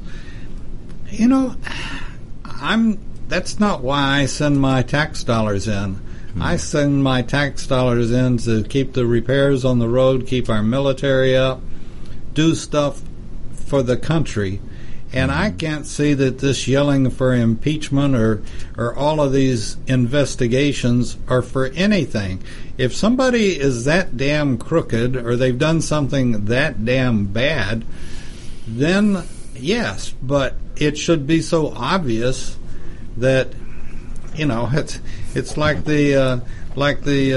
[1.09, 1.55] You know,
[2.45, 2.97] I'm
[3.33, 5.95] that's not why I send my tax dollars in.
[5.95, 6.41] Hmm.
[6.43, 10.61] I send my tax dollars in to keep the repairs on the road, keep our
[10.61, 11.59] military up,
[12.35, 13.01] do stuff
[13.55, 14.61] for the country.
[15.11, 15.57] And I hmm.
[15.57, 18.43] can't see that this yelling for impeachment or,
[18.77, 22.43] or all of these investigations are for anything.
[22.77, 27.83] If somebody is that damn crooked or they've done something that damn bad,
[28.67, 29.23] then
[29.55, 32.57] yes, but it should be so obvious
[33.17, 33.49] that
[34.35, 34.99] you know it's
[35.35, 36.39] it's like the uh,
[36.75, 37.33] like the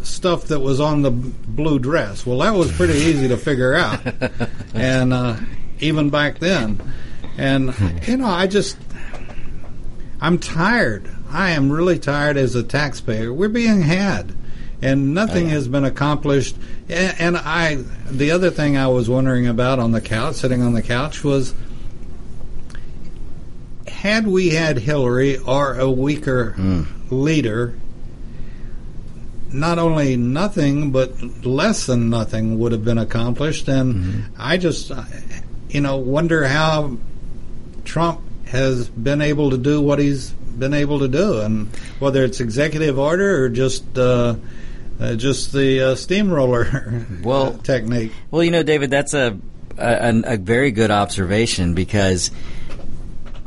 [0.00, 2.26] uh, stuff that was on the blue dress.
[2.26, 4.00] Well, that was pretty easy to figure out,
[4.74, 5.36] and uh,
[5.80, 6.80] even back then,
[7.36, 7.74] and
[8.06, 8.76] you know, I just
[10.22, 11.10] I'm tired.
[11.30, 13.32] I am really tired as a taxpayer.
[13.32, 14.36] We're being had.
[14.80, 16.56] And nothing has been accomplished.
[16.88, 17.76] And, and I,
[18.10, 21.54] the other thing I was wondering about on the couch, sitting on the couch, was
[24.02, 26.84] had we had Hillary or a weaker mm.
[27.12, 27.78] leader,
[29.52, 33.68] not only nothing but less than nothing would have been accomplished.
[33.68, 34.20] And mm-hmm.
[34.36, 34.90] I just,
[35.68, 36.96] you know, wonder how
[37.84, 41.68] Trump has been able to do what he's been able to do, and
[42.00, 43.96] whether it's executive order or just.
[43.96, 44.34] Uh,
[45.00, 48.12] uh, just the uh, steamroller well technique.
[48.30, 49.36] Well, you know, David, that's a,
[49.76, 52.30] a a very good observation because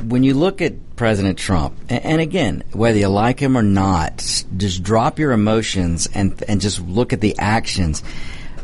[0.03, 4.17] when you look at President Trump, and, again, whether you like him or not,
[4.57, 8.03] just drop your emotions and and just look at the actions.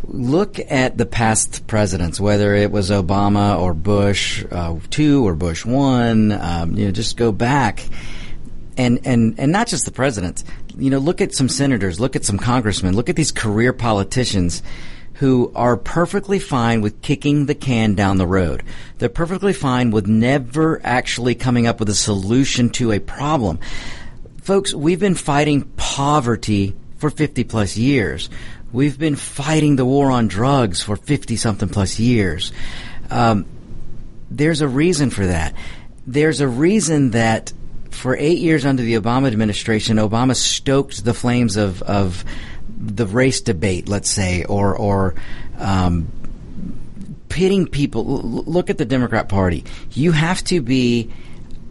[0.04, 5.66] Look at the past presidents, whether it was Obama or Bush uh, two or Bush
[5.66, 6.32] one.
[6.32, 7.88] Um, you know, just go back,
[8.78, 10.44] and and and not just the presidents.
[10.78, 14.64] You know, look at some senators, look at some congressmen, look at these career politicians
[15.16, 18.64] who are perfectly fine with kicking the can down the road.
[18.98, 23.60] They're perfectly fine with never actually coming up with a solution to a problem.
[24.42, 28.30] Folks, we've been fighting poverty for 50 plus years.
[28.72, 32.52] We've been fighting the war on drugs for 50 something plus years.
[33.10, 33.46] Um,
[34.30, 35.54] there's a reason for that.
[36.08, 37.54] There's a reason that
[37.92, 42.24] for eight years under the Obama administration, Obama stoked the flames of, of
[42.82, 45.16] the race debate, let's say, or or
[45.58, 46.12] um,
[47.30, 48.04] pitting people.
[48.06, 49.66] Look at the Democrat Party.
[49.92, 51.12] You have to be.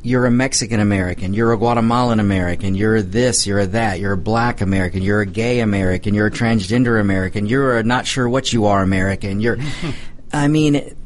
[0.02, 1.34] You're a Mexican American.
[1.34, 2.74] You're a Guatemalan American.
[2.74, 3.46] You're this.
[3.46, 4.00] You're a that.
[4.00, 5.02] You're a black American.
[5.02, 6.14] You're a gay American.
[6.14, 7.44] You're a transgender American.
[7.44, 9.40] You're a not sure what you are American.
[9.40, 9.58] You're.
[10.32, 10.96] I mean,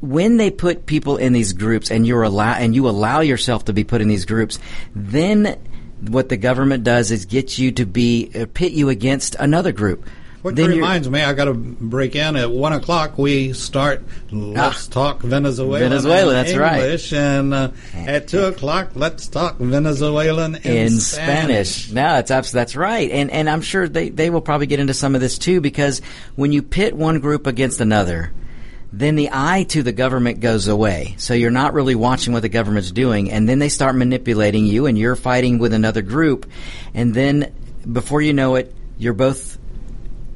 [0.00, 3.74] when they put people in these groups and you're allow and you allow yourself to
[3.74, 4.58] be put in these groups,
[4.94, 5.58] then
[6.08, 10.04] what the government does is get you to be uh, pit you against another group.
[10.42, 13.18] What then reminds me, I got to break in at one o'clock.
[13.18, 14.02] We start.
[14.30, 14.90] Let's Ah.
[14.90, 15.80] talk Venezuelan.
[15.82, 16.80] Venezuela, that's right.
[16.82, 21.90] English, and uh, at two o'clock, let's talk Venezuelan in, in Spanish.
[21.90, 24.94] No, that's abs- that's right, and and I'm sure they they will probably get into
[24.94, 26.00] some of this too because
[26.36, 28.32] when you pit one group against another,
[28.92, 31.14] then the eye to the government goes away.
[31.18, 34.86] So you're not really watching what the government's doing, and then they start manipulating you,
[34.86, 36.50] and you're fighting with another group,
[36.94, 37.54] and then
[37.90, 39.58] before you know it, you're both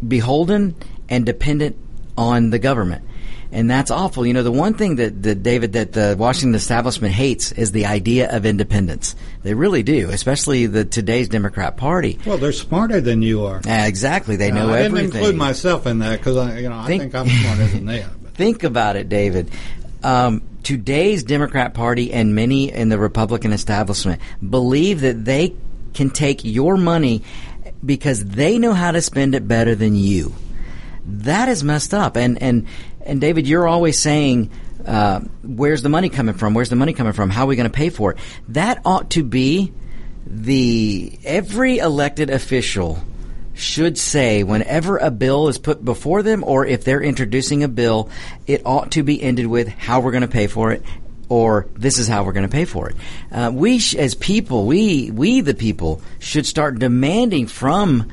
[0.07, 0.75] beholden
[1.09, 1.77] and dependent
[2.17, 3.05] on the government.
[3.53, 4.27] And that's awful.
[4.27, 7.87] You know, the one thing that, that David, that the Washington establishment hates is the
[7.87, 9.15] idea of independence.
[9.45, 12.19] They really do, especially the today's Democrat Party.
[12.27, 13.59] Well, they're smarter than you are.
[13.59, 14.35] Uh, exactly.
[14.35, 17.15] They know I didn't include myself in that because I, you know, I Think- think,
[17.15, 18.11] I'm smarter than they are.
[18.35, 19.51] Think about it, David.
[20.03, 25.55] Um, today's Democrat Party and many in the Republican establishment believe that they
[25.95, 27.23] can take your money
[27.85, 30.35] because they know how to spend it better than you.
[31.07, 32.17] That is messed up.
[32.17, 32.67] And and
[33.03, 34.51] and David, you're always saying,
[34.85, 36.55] uh, "Where's the money coming from?
[36.55, 37.31] Where's the money coming from?
[37.31, 38.19] How are we going to pay for it?"
[38.49, 39.73] That ought to be
[40.27, 42.99] the every elected official
[43.55, 48.11] should say whenever a bill is put before them or if they're introducing a bill,
[48.47, 50.83] it ought to be ended with how we're going to pay for it
[51.29, 52.97] or this is how we're going to pay for it.
[53.33, 58.11] Uh, we, sh- as people, we, we the people, should start demanding from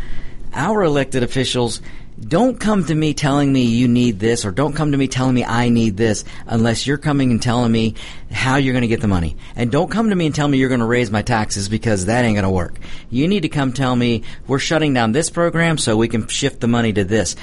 [0.53, 1.81] our elected officials
[2.27, 5.33] don't come to me telling me you need this or don't come to me telling
[5.33, 7.95] me I need this unless you're coming and telling me
[8.31, 9.35] how you're going to get the money.
[9.55, 12.05] And don't come to me and tell me you're going to raise my taxes because
[12.05, 12.77] that ain't going to work.
[13.09, 16.61] You need to come tell me we're shutting down this program so we can shift
[16.61, 17.35] the money to this.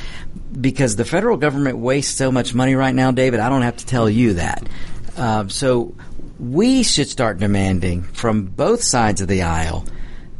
[0.58, 3.86] Because the federal government wastes so much money right now, David, I don't have to
[3.86, 4.66] tell you that.
[5.16, 5.94] Um, so
[6.38, 9.84] we should start demanding from both sides of the aisle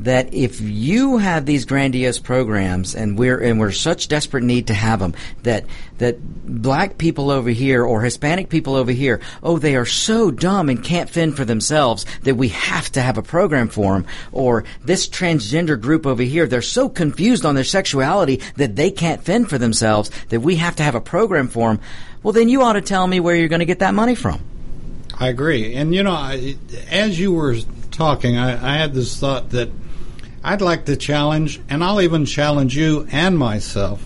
[0.01, 4.75] that if you have these grandiose programs and we're and we're such desperate need to
[4.75, 5.65] have them that
[5.99, 6.17] that
[6.63, 10.83] black people over here or Hispanic people over here oh they are so dumb and
[10.85, 15.09] can't fend for themselves that we have to have a program for them or this
[15.09, 19.59] transgender group over here they're so confused on their sexuality that they can't fend for
[19.59, 21.81] themselves that we have to have a program for them
[22.23, 24.41] well then you ought to tell me where you're going to get that money from.
[25.19, 25.75] I agree.
[25.75, 26.57] And you know, I,
[26.91, 27.57] as you were
[27.91, 29.71] talking, I, I had this thought that
[30.43, 34.05] I'd like to challenge, and I'll even challenge you and myself.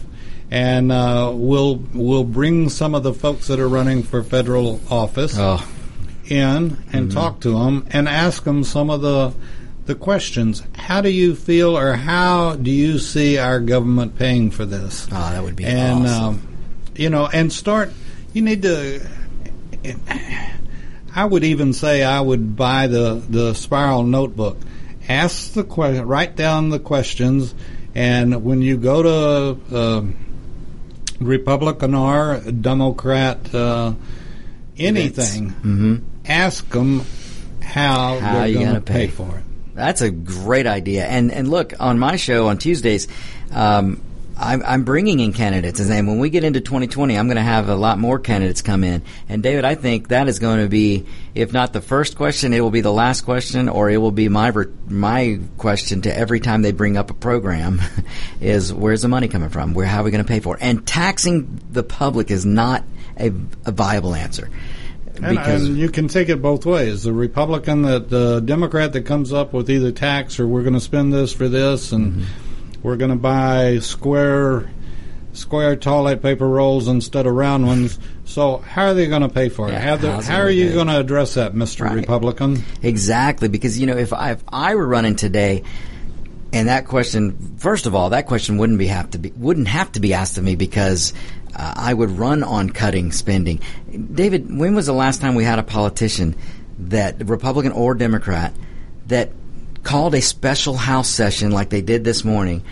[0.51, 5.35] And uh, we'll we'll bring some of the folks that are running for federal office
[5.39, 5.67] oh
[6.27, 9.35] in and talk to them and ask them some of the
[9.87, 10.63] the questions.
[10.75, 15.07] How do you feel, or how do you see our government paying for this?
[15.11, 16.25] oh that would be and awesome.
[16.25, 16.57] um,
[16.97, 17.93] you know, and start.
[18.33, 19.07] You need to.
[21.15, 24.59] I would even say I would buy the the spiral notebook.
[25.09, 27.55] Ask the question, write down the questions,
[27.95, 30.03] and when you go to uh,
[31.21, 33.95] Republican or Democrat, uh,
[34.79, 35.97] anything, Mm-hmm.
[36.27, 37.03] ask them
[37.61, 39.13] how, How they're you going to pay pay?
[39.13, 39.45] for it.
[39.75, 41.07] That's a great idea.
[41.07, 43.09] And and look on my show on Tuesdays,
[43.53, 44.03] um,
[44.37, 47.69] I'm, I'm bringing in candidates, and when we get into 2020, I'm going to have
[47.69, 49.03] a lot more candidates come in.
[49.29, 52.61] And David, I think that is going to be, if not the first question, it
[52.61, 54.53] will be the last question, or it will be my
[54.89, 57.81] my question to every time they bring up a program,
[58.41, 59.75] is where's the money coming from?
[59.75, 60.63] Where how are we going to pay for it?
[60.63, 62.85] And taxing the public is not
[63.19, 63.33] a,
[63.65, 64.51] a viable answer.
[65.23, 67.03] And, and you can take it both ways.
[67.03, 70.81] The Republican, that the Democrat that comes up with either tax or we're going to
[70.81, 72.52] spend this for this, and Mm-hmm.
[72.83, 74.71] We're going to buy square
[75.33, 77.99] square toilet paper rolls instead of round ones.
[78.25, 79.73] So how are they going to pay for it?
[79.73, 81.95] Yeah, how, the, how are you going to address that, Mister Right.
[81.95, 82.63] Republican?
[82.83, 85.63] Exactly, because you know, if I if I were running today,
[86.53, 89.93] and that question, first of all, that question wouldn't be have to be wouldn't have
[89.93, 91.15] to be asked of me because
[91.57, 93.61] uh, I would run on cutting spending.
[93.91, 96.37] David, when was the last time we had a politician
[96.79, 98.55] that Republican or Democrat
[99.07, 99.31] that
[99.83, 102.63] called a special House session like they did this morning?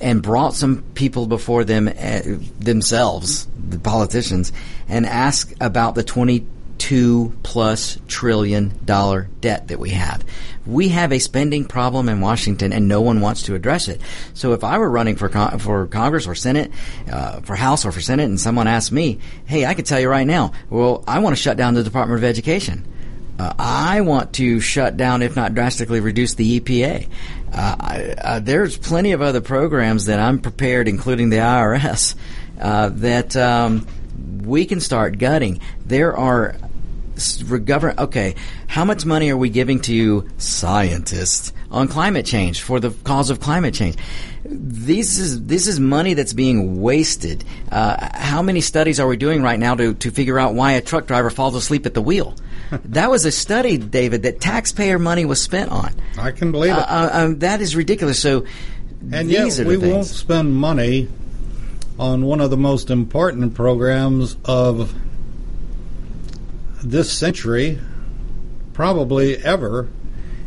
[0.00, 2.20] And brought some people before them uh,
[2.58, 4.52] themselves, the politicians,
[4.88, 6.46] and asked about the twenty
[6.76, 10.22] two plus trillion dollar debt that we have.
[10.66, 14.00] We have a spending problem in Washington, and no one wants to address it.
[14.34, 16.72] So, if I were running for con- for Congress or Senate,
[17.10, 20.08] uh, for House or for Senate, and someone asked me, "Hey, I could tell you
[20.08, 22.84] right now, well, I want to shut down the Department of Education."
[23.38, 27.08] Uh, I want to shut down, if not drastically reduce the EPA.
[27.52, 32.14] Uh, uh, there's plenty of other programs that I'm prepared, including the IRS,
[32.60, 33.86] uh, that um,
[34.42, 35.60] we can start gutting.
[35.84, 36.56] There are
[37.64, 37.98] government.
[38.00, 38.34] Okay,
[38.66, 43.40] how much money are we giving to scientists on climate change for the cause of
[43.40, 43.96] climate change?
[44.44, 47.44] This is this is money that's being wasted.
[47.70, 50.80] Uh, how many studies are we doing right now to to figure out why a
[50.80, 52.34] truck driver falls asleep at the wheel?
[52.84, 55.94] That was a study, David, that taxpayer money was spent on.
[56.18, 56.78] I can believe it.
[56.78, 58.20] Uh, uh, um, that is ridiculous.
[58.20, 58.44] So,
[59.12, 59.82] and yet we things.
[59.82, 61.08] won't spend money
[61.98, 64.94] on one of the most important programs of
[66.82, 67.78] this century,
[68.72, 69.88] probably ever,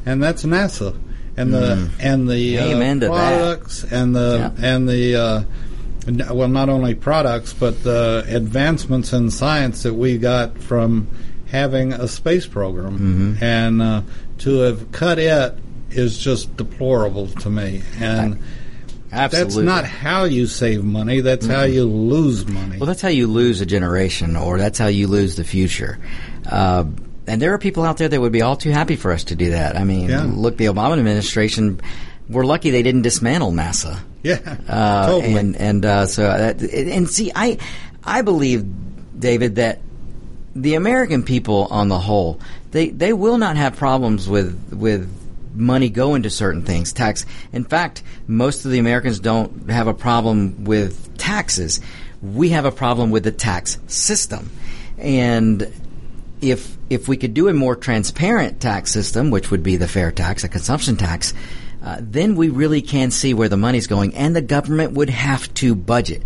[0.05, 0.97] and that's NASA
[1.38, 1.91] and the mm.
[1.99, 3.93] and the uh, products that.
[3.93, 4.76] and the yeah.
[4.76, 10.57] and the uh, well, not only products but the advancements in science that we got
[10.57, 11.07] from
[11.50, 13.43] having a space program, mm-hmm.
[13.43, 14.02] and uh,
[14.39, 15.58] to have cut it
[15.89, 17.82] is just deplorable to me.
[18.00, 18.39] And
[19.12, 19.66] Absolutely.
[19.66, 21.22] that's not how you save money.
[21.22, 21.56] That's mm-hmm.
[21.56, 22.78] how you lose money.
[22.78, 25.98] Well, that's how you lose a generation, or that's how you lose the future.
[26.45, 26.86] Uh,
[27.26, 29.36] and there are people out there that would be all too happy for us to
[29.36, 29.76] do that.
[29.76, 30.24] I mean, yeah.
[30.24, 31.82] look, the Obama administration.
[32.30, 34.00] We're lucky they didn't dismantle NASA.
[34.22, 35.36] Yeah, uh, totally.
[35.38, 37.58] And and uh, so that, and see, I
[38.04, 38.66] I believe,
[39.18, 39.80] David, that
[40.62, 42.39] the American people on the whole,
[42.72, 45.14] they, they will not have problems with with
[45.53, 46.93] money going to certain things.
[46.93, 47.26] Tax.
[47.51, 51.80] In fact, most of the Americans don't have a problem with taxes.
[52.22, 54.49] We have a problem with the tax system,
[54.97, 55.72] and
[56.41, 60.12] if if we could do a more transparent tax system, which would be the fair
[60.12, 61.34] tax, a consumption tax,
[61.84, 65.53] uh, then we really can see where the money's going, and the government would have
[65.55, 66.24] to budget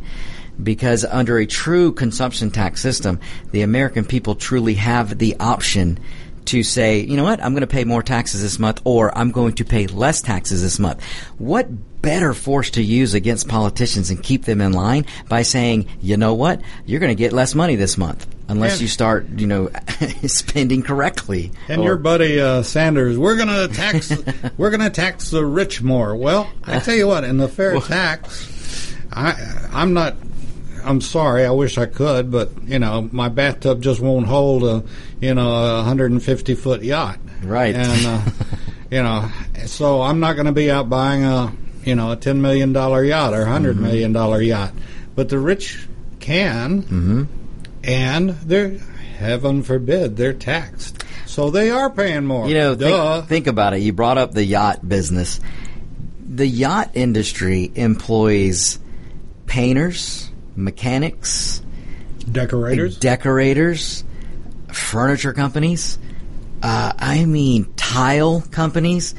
[0.61, 3.19] because under a true consumption tax system,
[3.51, 5.99] the American people truly have the option
[6.45, 9.31] to say, you know what, I'm going to pay more taxes this month or I'm
[9.31, 11.03] going to pay less taxes this month.
[11.37, 11.67] What
[12.01, 16.33] better force to use against politicians and keep them in line by saying, you know
[16.33, 19.69] what, you're going to get less money this month unless and, you start, you know,
[20.25, 21.51] spending correctly.
[21.69, 24.11] And or, your buddy uh, Sanders, we're going to tax,
[24.57, 26.15] we're going to tax the rich more.
[26.15, 30.15] Well, I tell you what, in the fair well, tax, I, I'm not
[30.84, 31.45] I'm sorry.
[31.45, 34.84] I wish I could, but you know, my bathtub just won't hold a
[35.19, 37.19] you know a 150 foot yacht.
[37.43, 37.75] Right.
[37.75, 38.32] And uh,
[38.91, 39.29] you know,
[39.65, 41.53] so I'm not going to be out buying a
[41.84, 43.84] you know a 10 million dollar yacht or 100 mm-hmm.
[43.84, 44.73] million dollar yacht,
[45.15, 45.88] but the rich
[46.19, 47.23] can, mm-hmm.
[47.84, 48.77] and they're
[49.17, 52.47] heaven forbid they're taxed, so they are paying more.
[52.47, 53.82] You know, think, think about it.
[53.82, 55.39] You brought up the yacht business.
[56.19, 58.79] The yacht industry employs
[59.47, 61.61] painters mechanics,
[62.31, 64.03] decorators, decorators,
[64.71, 65.97] furniture companies.
[66.63, 69.15] Uh, I mean, tile companies,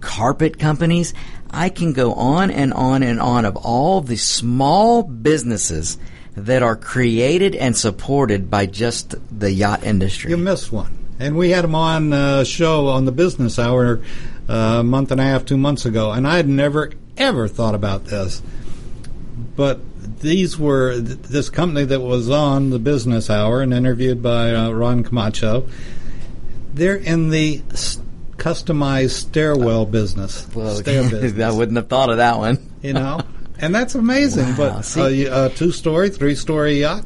[0.00, 1.14] carpet companies.
[1.50, 5.98] I can go on and on and on of all the small businesses
[6.36, 10.30] that are created and supported by just the yacht industry.
[10.30, 10.98] You missed one.
[11.20, 14.00] And we had them on a uh, show on the Business Hour
[14.48, 17.74] uh, a month and a half, two months ago, and I had never, ever thought
[17.76, 18.42] about this.
[19.56, 19.80] But
[20.24, 25.04] these were this company that was on the Business Hour and interviewed by uh, Ron
[25.04, 25.68] Camacho.
[26.72, 27.58] They're in the
[28.36, 30.48] customized stairwell business.
[30.54, 31.40] Well, business.
[31.40, 32.58] I wouldn't have thought of that one.
[32.82, 33.20] you know,
[33.58, 34.54] and that's amazing.
[34.58, 34.82] Wow.
[34.94, 37.04] But a, a two-story, three-story yacht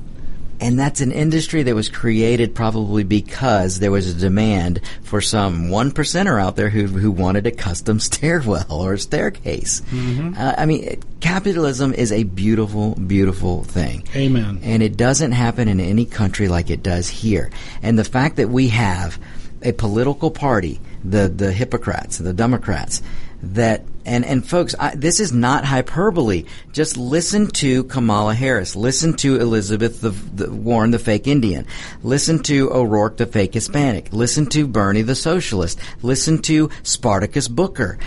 [0.61, 5.71] and that's an industry that was created probably because there was a demand for some
[5.71, 9.81] one percenter out there who, who wanted a custom stairwell or staircase.
[9.83, 10.35] Mm-hmm.
[10.37, 14.07] Uh, I mean, capitalism is a beautiful, beautiful thing.
[14.15, 14.61] Amen.
[14.63, 17.51] And it doesn't happen in any country like it does here.
[17.83, 19.19] And the fact that we have
[19.63, 23.03] a political party, the, the Hippocrats, the Democrats,
[23.43, 26.45] that and and folks, I, this is not hyperbole.
[26.73, 28.75] Just listen to Kamala Harris.
[28.75, 31.67] Listen to Elizabeth the, the Warren, the fake Indian.
[32.03, 34.13] Listen to O'Rourke, the fake Hispanic.
[34.13, 35.79] Listen to Bernie, the socialist.
[36.03, 37.99] Listen to Spartacus Booker.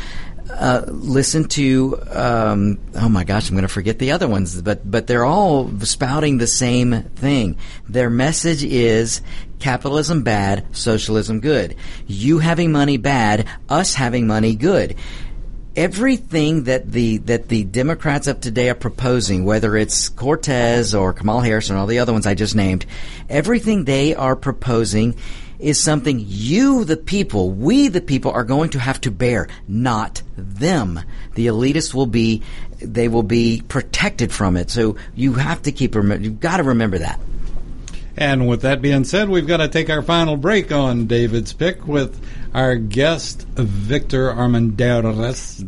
[0.52, 4.90] Uh, listen to um, oh my gosh, I'm going to forget the other ones, but
[4.90, 7.58] but they're all spouting the same thing.
[7.90, 9.22] Their message is
[9.60, 11.76] capitalism bad, socialism good.
[12.06, 14.96] You having money bad, us having money good
[15.76, 21.44] everything that the that the Democrats of today are proposing, whether it's Cortez or Kamala
[21.44, 22.86] Harris and all the other ones I just named,
[23.30, 25.16] everything they are proposing
[25.62, 30.22] is something you, the people, we, the people, are going to have to bear, not
[30.36, 31.00] them.
[31.36, 32.42] The elitists will be,
[32.80, 34.72] they will be protected from it.
[34.72, 37.20] So you have to keep, you've got to remember that.
[38.18, 41.88] And with that being said, we've got to take our final break on David's pick
[41.88, 42.20] with
[42.54, 45.66] our guest, Victor Armendariz.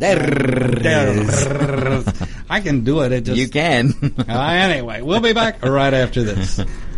[2.49, 3.11] I can do it.
[3.13, 3.93] It just You can.
[4.27, 6.59] uh, anyway, we'll be back right after this.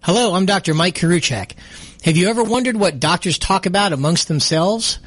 [0.00, 0.74] Hello, I'm Dr.
[0.74, 1.52] Mike Karuchak.
[2.04, 5.00] Have you ever wondered what doctors talk about amongst themselves?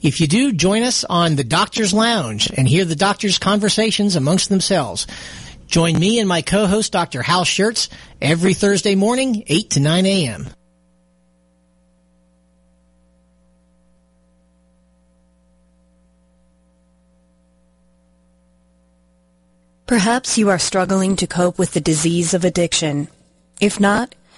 [0.00, 4.48] If you do, join us on the Doctor's Lounge and hear the doctors' conversations amongst
[4.48, 5.08] themselves.
[5.66, 7.20] Join me and my co-host, Dr.
[7.20, 7.88] Hal Scherz,
[8.22, 10.46] every Thursday morning, 8 to 9 a.m.
[19.86, 23.08] Perhaps you are struggling to cope with the disease of addiction.
[23.60, 24.14] If not,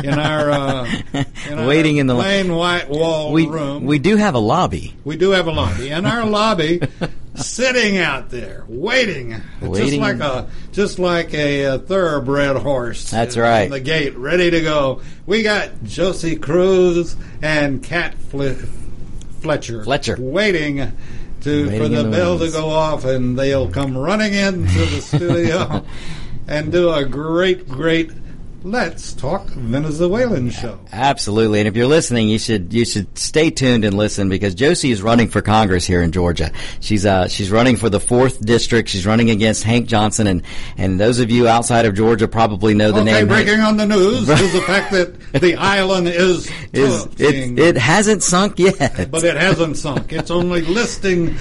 [0.03, 0.85] in our, uh,
[1.49, 4.95] in our Waiting in the- plain white wall we, room, we do have a lobby.
[5.03, 5.89] we do have a lobby.
[5.89, 6.81] In our lobby,
[7.35, 9.73] sitting out there waiting, waiting.
[9.87, 13.11] just like a just like a, uh thoroughbred horse.
[13.11, 13.63] That's in- right.
[13.65, 15.01] in the gate, ready to go.
[15.25, 18.53] We got Josie Cruz and Cat Fle-
[19.41, 19.83] Fletcher.
[19.83, 20.15] Fletcher.
[20.17, 20.91] waiting.
[21.45, 25.85] To, for the the bell to go off, and they'll come running into the studio
[26.47, 28.09] and do a great, great
[28.65, 30.79] Let's Talk Venezuelan show.
[30.91, 34.89] Absolutely, and if you're listening, you should you should stay tuned and listen because Josie
[34.89, 36.51] is running for Congress here in Georgia.
[36.79, 38.89] She's uh she's running for the fourth district.
[38.89, 40.41] She's running against Hank Johnson, and
[40.77, 43.27] and those of you outside of Georgia probably know the Okay, name.
[43.27, 48.23] Breaking on the news is the fact that the island is is it it hasn't
[48.23, 49.11] sunk yet.
[49.11, 50.11] but it hasn't sunk.
[50.11, 51.35] It's only listing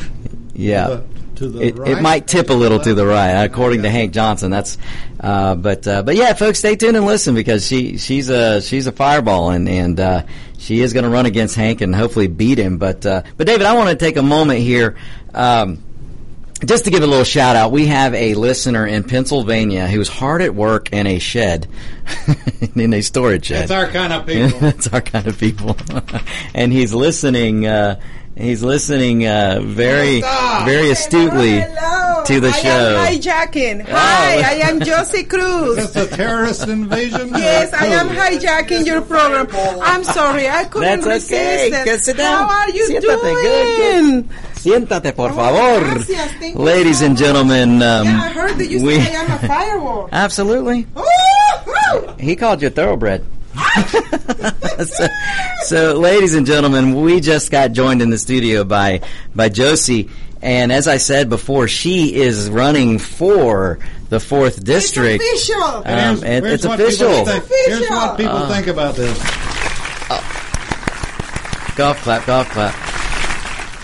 [0.53, 1.01] yeah.
[1.37, 1.91] To the, It, right.
[1.93, 4.51] it might tip a little to the right, according to Hank Johnson.
[4.51, 4.78] That's,
[5.20, 8.87] uh, but uh, but yeah, folks, stay tuned and listen because she she's a she's
[8.87, 10.22] a fireball and and uh,
[10.59, 12.78] she is going to run against Hank and hopefully beat him.
[12.78, 14.97] But uh, but David, I want to take a moment here.
[15.32, 15.82] Um,
[16.64, 20.41] just to give a little shout out, we have a listener in Pennsylvania who's hard
[20.41, 21.66] at work in a shed,
[22.74, 23.64] in a storage shed.
[23.64, 24.59] It's our kind of people.
[24.61, 25.76] That's our kind of people.
[26.55, 27.66] and he's listening.
[27.66, 28.01] Uh,
[28.37, 30.20] he's listening uh, very,
[30.64, 32.24] very astutely Hello.
[32.24, 32.68] to the I show.
[32.68, 33.82] am hijacking.
[33.89, 34.43] Hi, Oh.
[34.43, 35.78] I am Josie Cruz.
[35.78, 37.28] Is this a terrorist invasion?
[37.30, 39.47] Yes, I am hijacking your program.
[39.82, 41.70] I'm sorry, I couldn't That's okay.
[41.70, 41.85] resist.
[41.85, 42.49] Go sit down.
[42.49, 43.01] How are you Siéntate.
[43.03, 44.22] doing?
[44.22, 45.95] Good, Siéntate, por Oh, favor.
[46.07, 46.55] gracias.
[46.57, 50.09] Ladies and gentlemen, um, Yeah, I heard that you we, said I am a firework.
[50.12, 50.87] absolutely.
[52.18, 53.24] He called you a thoroughbred.
[54.85, 55.07] so,
[55.65, 59.01] so, ladies and gentlemen, we just got joined in the studio by
[59.35, 60.11] by Josie,
[60.43, 63.79] and as I said before, she is running for
[64.09, 65.23] the fourth district.
[65.25, 65.65] It's official.
[65.79, 67.09] Um, Here's- here's it's what official.
[67.11, 68.49] people think- Here's what people Uh.
[68.55, 69.19] think about this.
[71.77, 72.93] Golf clap, golf clap.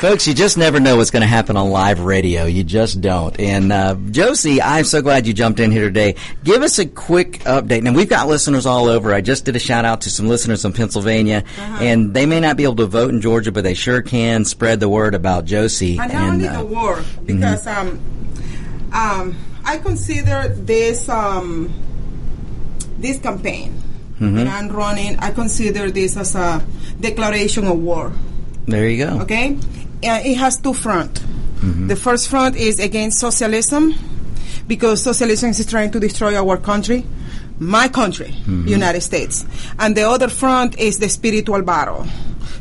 [0.00, 2.46] Folks, you just never know what's going to happen on live radio.
[2.46, 3.38] You just don't.
[3.38, 6.14] And uh, Josie, I'm so glad you jumped in here today.
[6.42, 7.82] Give us a quick update.
[7.82, 9.12] Now, we've got listeners all over.
[9.12, 11.84] I just did a shout out to some listeners in Pennsylvania, Uh-huh.
[11.84, 14.80] and they may not be able to vote in Georgia, but they sure can spread
[14.80, 15.98] the word about Josie.
[15.98, 18.00] And not need uh, the war, because um,
[18.94, 19.36] um,
[19.66, 21.70] I consider this um,
[22.98, 23.74] this campaign
[24.18, 24.34] Mhm.
[24.36, 25.18] that I'm running.
[25.18, 26.64] I consider this as a
[26.98, 28.12] declaration of war.
[28.66, 29.20] there you go.
[29.22, 29.58] Okay,
[30.04, 31.22] uh, it has two fronts.
[31.60, 33.94] The first front is against socialism,
[34.66, 37.04] because socialism is trying to destroy our country,
[37.58, 39.44] my country, United States,
[39.78, 42.06] and the other front is the spiritual battle.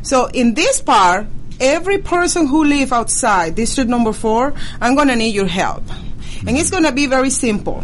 [0.02, 1.26] So in this part,
[1.58, 5.84] every person who live outside District Number Four, I'm gonna need your help,
[6.46, 7.82] and it's gonna be very simple.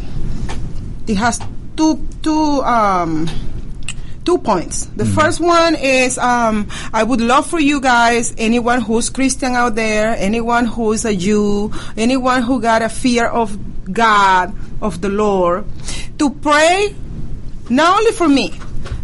[1.07, 1.41] It has
[1.79, 3.27] two two um
[4.27, 4.85] two points.
[4.85, 5.15] The mm-hmm.
[5.15, 10.15] first one is um, I would love for you guys, anyone who's Christian out there,
[10.19, 13.57] anyone who's a Jew, anyone who got a fear of
[13.91, 14.53] God,
[14.83, 15.65] of the Lord,
[16.19, 16.95] to pray
[17.71, 18.53] not only for me,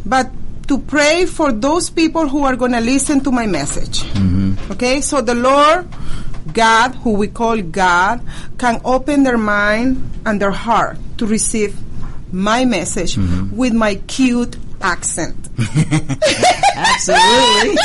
[0.04, 0.28] but
[0.68, 4.02] to pray for those people who are going to listen to my message.
[4.02, 4.72] Mm-hmm.
[4.72, 5.86] Okay, so the Lord,
[6.52, 8.20] God, who we call God,
[8.58, 11.78] can open their mind and their heart to receive
[12.32, 13.54] my message mm-hmm.
[13.56, 15.36] with my cute accent.
[16.76, 17.78] Absolutely.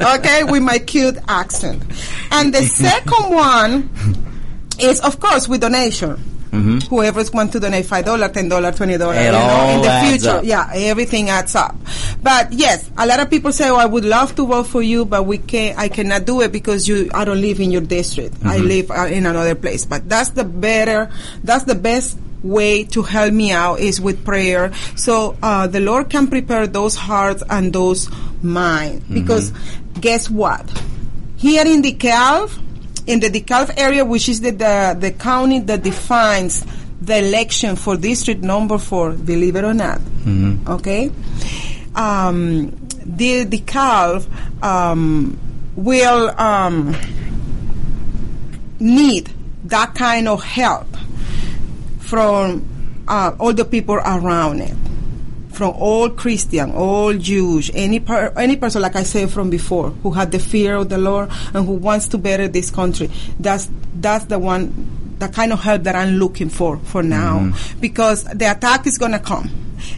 [0.18, 1.82] okay, with my cute accent.
[2.30, 3.90] And the second one
[4.78, 6.16] is, of course, with donation.
[6.50, 6.82] Mhm.
[6.88, 10.38] Whoever wants to donate five dollar, ten dollar, twenty dollar, you know, in the future,
[10.38, 10.44] up.
[10.44, 11.76] yeah, everything adds up.
[12.24, 15.04] But yes, a lot of people say, "Oh, I would love to vote for you,
[15.04, 15.78] but we can't.
[15.78, 17.08] I cannot do it because you.
[17.14, 18.34] I don't live in your district.
[18.44, 18.66] I Mhm.
[18.66, 21.08] live uh, in another place." But that's the better.
[21.44, 24.72] That's the best way to help me out is with prayer.
[24.96, 28.08] So uh, the Lord can prepare those hearts and those
[28.42, 29.04] minds.
[29.08, 29.52] Because
[30.00, 30.68] guess what?
[31.36, 32.58] Here in DeKalb,
[33.06, 36.64] in the DeKalb area, which is the, the, the county that defines
[37.00, 40.00] the election for district number four, believe it or not,
[40.68, 41.10] okay?
[41.94, 42.70] Um,
[43.04, 45.38] the DeKalb um,
[45.76, 46.94] will um,
[48.78, 49.30] need
[49.64, 50.86] that kind of help
[52.10, 54.74] from uh, all the people around it,
[55.52, 60.10] from all Christian, all Jews, any per, any person, like I said from before, who
[60.10, 63.10] had the fear of the Lord and who wants to better this country.
[63.38, 68.24] That's that's the one, the kind of help that I'm looking for for now, because
[68.24, 69.48] the attack is gonna come,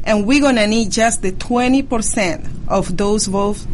[0.05, 3.67] and we're gonna need just the twenty percent of those votes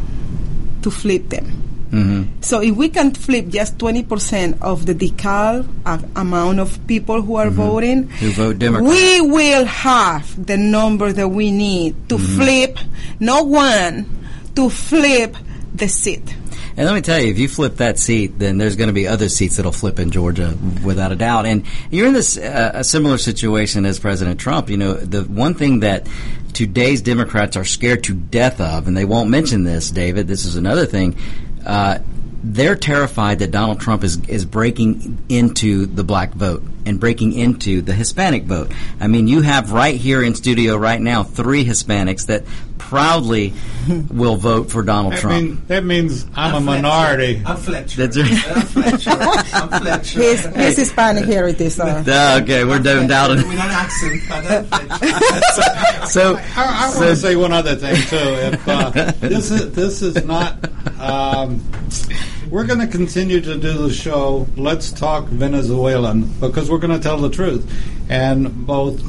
[0.83, 1.68] to flip them.
[1.91, 2.43] Mm-hmm.
[2.43, 7.37] So if we can flip just 20% of the DeKalb uh, amount of people who
[7.37, 8.89] are voting, Who vote Democrat.
[8.91, 12.79] we will have the number that we need to flip,
[13.21, 14.07] no one,
[14.55, 15.37] to flip
[15.75, 16.35] the seat.
[16.77, 19.09] And let me tell you, if you flip that seat, then there's going to be
[19.09, 21.45] other seats that'll flip in Georgia without a doubt.
[21.45, 24.71] And you're in this uh, a similar situation as President Trump.
[24.71, 26.07] You know, the one thing that
[26.53, 30.29] today's Democrats are scared to death of, and they won't mention this, David.
[30.29, 31.17] This is another thing.
[31.69, 31.99] Uh,
[32.43, 37.83] they're terrified that Donald Trump is is breaking into the black vote and breaking into
[37.83, 38.71] the Hispanic vote.
[39.01, 42.45] I mean, you have right here in studio right now three Hispanics that
[42.79, 43.53] proudly
[44.09, 45.43] will vote for Donald That, Trump.
[45.43, 47.43] mean, that means I'm a minority.
[47.45, 48.07] I'm Fletcher.
[48.07, 48.57] That's right.
[48.57, 49.11] I'm Fletcher.
[49.11, 50.21] I'm Fletcher.
[50.23, 51.79] He's, he's Hispanic here it is.
[51.81, 53.31] Uh, Ah, okay, we're down down.
[53.37, 54.23] With an accent.
[54.31, 58.17] I'm So, I, I want to say one other thing too.
[58.17, 58.91] If uh,
[59.21, 60.57] this is this is not,
[60.99, 61.65] um,
[62.51, 64.47] we're going to continue to do the show.
[64.57, 67.71] Let's talk Venezuelan because we're going to tell the truth,
[68.09, 69.01] and both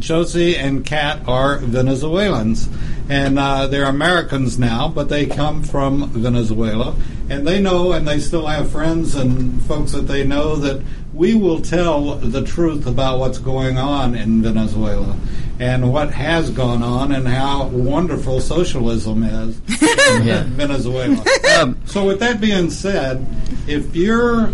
[0.00, 2.68] Josie and Kat are Venezuelans,
[3.08, 6.94] and uh, they're Americans now, but they come from Venezuela,
[7.28, 10.82] and they know, and they still have friends and folks that they know that
[11.12, 15.18] we will tell the truth about what's going on in Venezuela
[15.60, 20.42] and what has gone on and how wonderful socialism is Yeah.
[20.44, 21.24] in Venezuela.
[21.60, 23.26] Um, so, with that being said,
[23.66, 24.52] if you're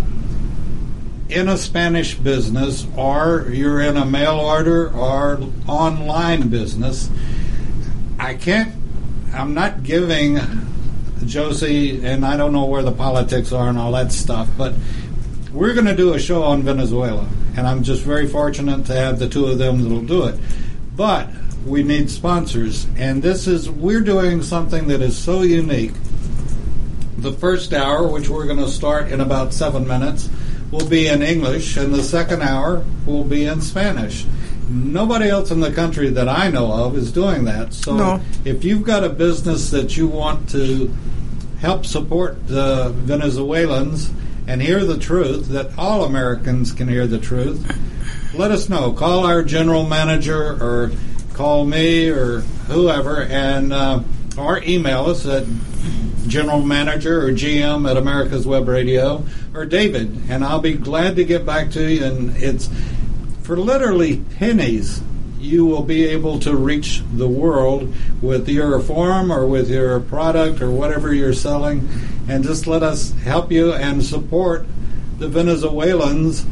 [1.28, 7.10] in a Spanish business or you're in a mail order or online business,
[8.18, 8.72] I can't,
[9.32, 10.38] I'm not giving
[11.26, 14.74] Josie, and I don't know where the politics are and all that stuff, but
[15.52, 17.26] we're going to do a show on Venezuela,
[17.56, 20.34] and I'm just very fortunate to have the two of them that'll do it.
[20.96, 21.28] But
[21.66, 25.92] we need sponsors, and this is, we're doing something that is so unique.
[27.18, 30.28] The first hour, which we're going to start in about seven minutes,
[30.70, 34.26] will be in English, and the second hour will be in Spanish.
[34.68, 37.72] Nobody else in the country that I know of is doing that.
[37.74, 38.20] So No.
[38.44, 40.92] if you've got a business that you want to
[41.60, 44.10] help support the Venezuelans
[44.46, 47.64] and hear the truth, that all Americans can hear the truth,
[48.36, 48.92] let us know.
[48.92, 50.90] Call our general manager or
[51.34, 54.00] call me or whoever, and uh,
[54.36, 55.46] or email us at
[56.26, 59.24] general manager or GM at America's Web Radio
[59.54, 62.04] or David, and I'll be glad to get back to you.
[62.04, 62.68] And it's
[63.42, 65.02] for literally pennies.
[65.38, 70.62] You will be able to reach the world with your form or with your product
[70.62, 71.88] or whatever you're selling,
[72.28, 74.66] and just let us help you and support
[75.18, 76.46] the Venezuelans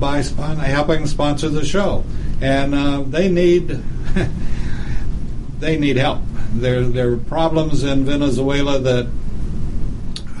[0.00, 2.04] by spon- helping sponsor the show.
[2.40, 3.68] And uh, they need
[5.60, 6.20] they need help.
[6.52, 9.06] There there are problems in Venezuela that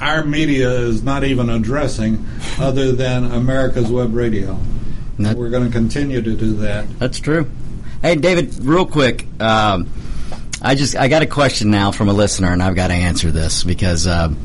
[0.00, 2.24] our media is not even addressing,
[2.58, 4.58] other than America's Web Radio.
[5.18, 6.86] That- We're going to continue to do that.
[6.98, 7.50] That's true.
[8.00, 9.26] Hey, David, real quick.
[9.40, 9.86] Um,
[10.62, 13.30] I just I got a question now from a listener, and I've got to answer
[13.30, 14.36] this because um,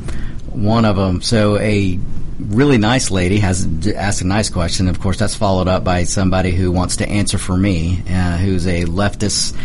[0.51, 1.21] one of them.
[1.21, 1.99] So a
[2.39, 4.87] really nice lady has asked a nice question.
[4.87, 8.67] Of course, that's followed up by somebody who wants to answer for me, uh, who's
[8.67, 9.55] a leftist.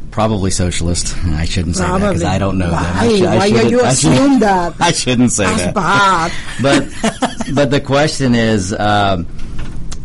[0.10, 1.14] Probably socialist.
[1.26, 2.78] I shouldn't say that because I don't know them.
[2.82, 3.18] I Why?
[3.18, 4.74] sh- Why are you assume that?
[4.80, 6.32] I shouldn't say That's that bad.
[6.62, 9.26] but but the question is, um,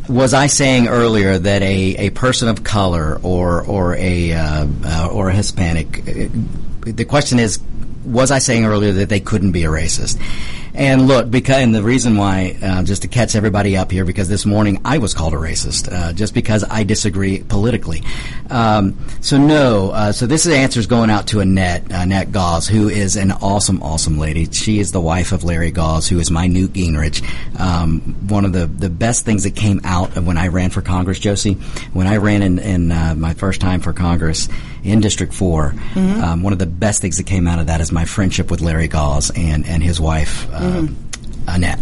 [0.09, 5.09] was I saying earlier that a, a person of color or or a uh, uh,
[5.09, 5.99] or a Hispanic?
[5.99, 6.27] uh,
[6.81, 7.59] The question is,
[8.03, 10.19] was I saying earlier that they couldn't be a racist?
[10.73, 14.29] And look, because and the reason why, uh, just to catch everybody up here, because
[14.29, 18.03] this morning I was called a racist, uh, just because I disagree politically.
[18.49, 22.89] Um, so no, uh, so this answer is going out to Annette, Annette Gauze, who
[22.89, 24.45] is an awesome, awesome lady.
[24.45, 27.21] She is the wife of Larry Gauze, who is my Newt Gingrich.
[27.59, 30.81] Um, one of the, the best things that came out of when I ran for
[30.81, 31.55] Congress, Josie,
[31.93, 34.47] when I ran in, in uh, my first time for Congress
[34.83, 37.91] in District 4, um, one of the best things that came out of that is
[37.91, 40.97] my friendship with Larry Gauze and, and his wife, um,
[41.47, 41.79] Annette.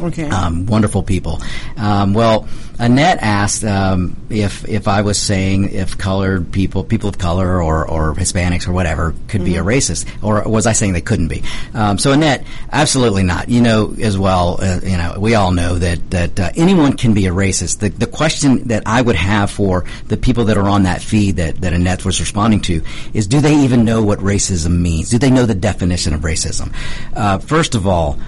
[0.00, 0.28] Okay.
[0.28, 1.40] Um, wonderful people.
[1.76, 2.48] Um, well,
[2.80, 7.86] Annette asked um, if if I was saying if colored people, people of color, or,
[7.86, 11.42] or Hispanics or whatever, could be a racist, or was I saying they couldn't be?
[11.74, 13.50] Um, so Annette, absolutely not.
[13.50, 14.58] You know as well.
[14.62, 17.80] Uh, you know we all know that that uh, anyone can be a racist.
[17.80, 21.36] The the question that I would have for the people that are on that feed
[21.36, 25.10] that that Annette was responding to is, do they even know what racism means?
[25.10, 26.74] Do they know the definition of racism?
[27.14, 28.18] Uh, first of all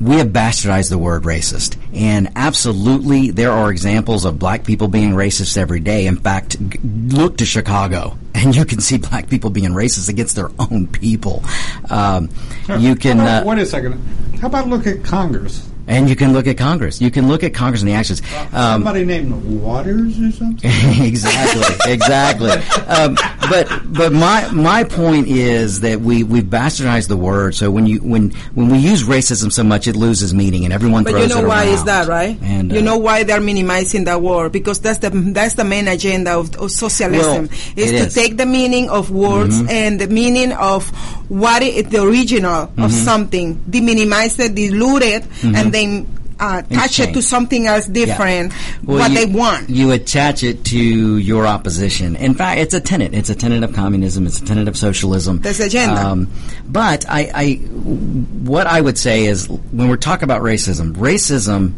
[0.00, 1.76] we have bastardized the word racist.
[1.92, 6.06] And absolutely, there are examples of black people being racist every day.
[6.06, 10.36] In fact, g- look to Chicago, and you can see black people being racist against
[10.36, 11.44] their own people.
[11.90, 12.30] Um,
[12.78, 13.20] you can.
[13.20, 13.94] About- Uh, wait a second.
[14.40, 15.68] How about look at Congress?
[15.90, 17.00] And you can look at Congress.
[17.00, 18.22] You can look at Congress and the actions.
[18.52, 20.70] Um, Somebody named Waters or something?
[21.04, 22.50] exactly, exactly.
[22.86, 23.16] Um,
[23.50, 27.54] but but my my point is that we we bastardized the word.
[27.56, 31.02] So when you when when we use racism so much, it loses meaning, and everyone
[31.02, 31.74] But throws you know it why around.
[31.74, 32.38] is that, right?
[32.40, 35.88] And, you uh, know why they're minimizing that word because that's the that's the main
[35.88, 38.14] agenda of, of socialism Well, is it to is.
[38.14, 40.90] take the meaning of words and the meaning of
[41.30, 42.82] what it, the original Mm-hmm.
[42.82, 46.06] of something, deminimize it, dilute it, and then
[46.40, 48.52] uh, attach it to something else different,
[48.82, 49.68] Well, what you- they want.
[49.70, 50.78] You attach it to
[51.18, 52.16] your opposition.
[52.16, 53.14] In fact, it's a tenet.
[53.14, 54.26] It's a tenet of communism.
[54.26, 55.38] It's a tenet of socialism.
[55.40, 56.00] That's agenda.
[56.00, 56.28] Um,
[56.66, 61.74] but I, I, what I would say is, when we're talking about racism, racism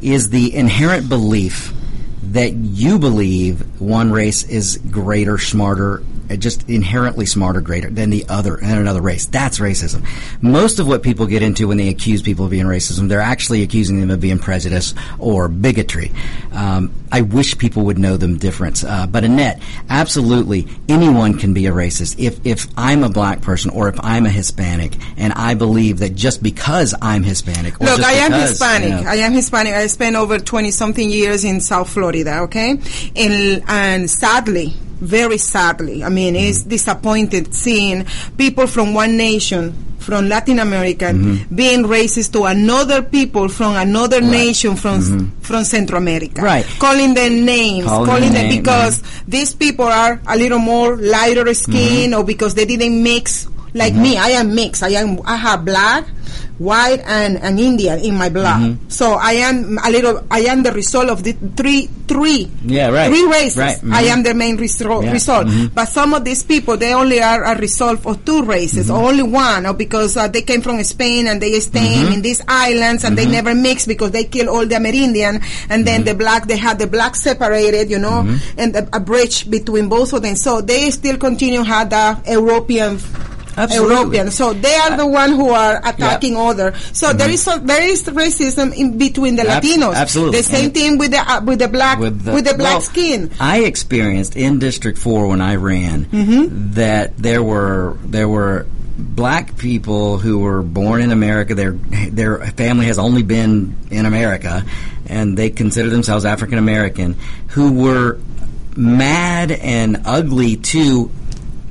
[0.00, 1.72] is the inherent belief
[2.22, 6.02] that you believe one race is greater, smarter,
[6.40, 9.26] just inherently smarter, greater than the other, than another race.
[9.26, 10.06] That's racism.
[10.42, 13.62] Most of what people get into when they accuse people of being racism, they're actually
[13.62, 16.12] accusing them of being prejudice or bigotry.
[16.52, 18.84] Um, I wish people would know the difference.
[18.84, 22.18] Uh, but Annette, absolutely, anyone can be a racist.
[22.18, 26.14] If if I'm a black person or if I'm a Hispanic, and I believe that
[26.14, 28.88] just because I'm Hispanic, or Look, I am because, Hispanic.
[28.88, 29.74] you know, I am Hispanic.
[29.74, 32.78] I spent over 20 something years in South Florida, okay?
[33.16, 34.74] And, and sadly,
[35.04, 36.68] very sadly, I mean, it's Mm-hmm.
[36.70, 41.54] disappointed seeing people from one nation, from Latin America, Mm-hmm.
[41.54, 46.40] being racist to another people from another nation from from Central America.
[46.40, 46.44] Mm-hmm.
[46.44, 46.66] Right.
[46.78, 50.96] Calling them names, Calling calling, them them name, because these people are a little more
[50.96, 52.20] lighter skin Mm-hmm.
[52.20, 54.16] or because they didn't mix like me.
[54.16, 54.82] I am mixed.
[54.82, 56.06] I am I have black,
[56.58, 58.60] white and, and Indian in my blood.
[58.62, 58.88] Mm-hmm.
[58.88, 63.08] So I am a little I am the result of the three three Yeah, right.
[63.08, 63.56] three races.
[63.58, 63.78] Right.
[63.90, 64.12] I Mhm.
[64.12, 65.12] am the main result Yeah.
[65.12, 65.48] result.
[65.74, 68.94] But some of these people they only are a result of two races Mm-hmm.
[69.02, 72.12] or only one or because uh, they came from Spain and they stay Mm-hmm.
[72.12, 76.04] in these islands and they never mix because they kill all the Amerindian and then
[76.04, 76.08] Mm-hmm.
[76.12, 78.22] the black they had the black separated, you know,
[78.58, 80.36] and a, a bridge between both of them.
[80.36, 82.98] So they still continue had the European
[83.56, 83.94] Absolutely.
[83.96, 84.30] European.
[84.30, 86.74] So they are the one who are attacking other.
[86.92, 89.94] So there is a, there is racism in between the Latinos.
[89.94, 90.38] absolutely.
[90.38, 93.30] The same And- thing with the uh, with the black with the, black well, skin.
[93.40, 96.72] I experienced in District Four when I ran Mm-hmm.
[96.74, 101.54] that there were there were black people who were born in America.
[101.54, 104.64] Their their family has only been in America,
[105.06, 107.16] and they consider themselves African American,
[107.48, 108.18] who were
[108.76, 111.10] mad and ugly to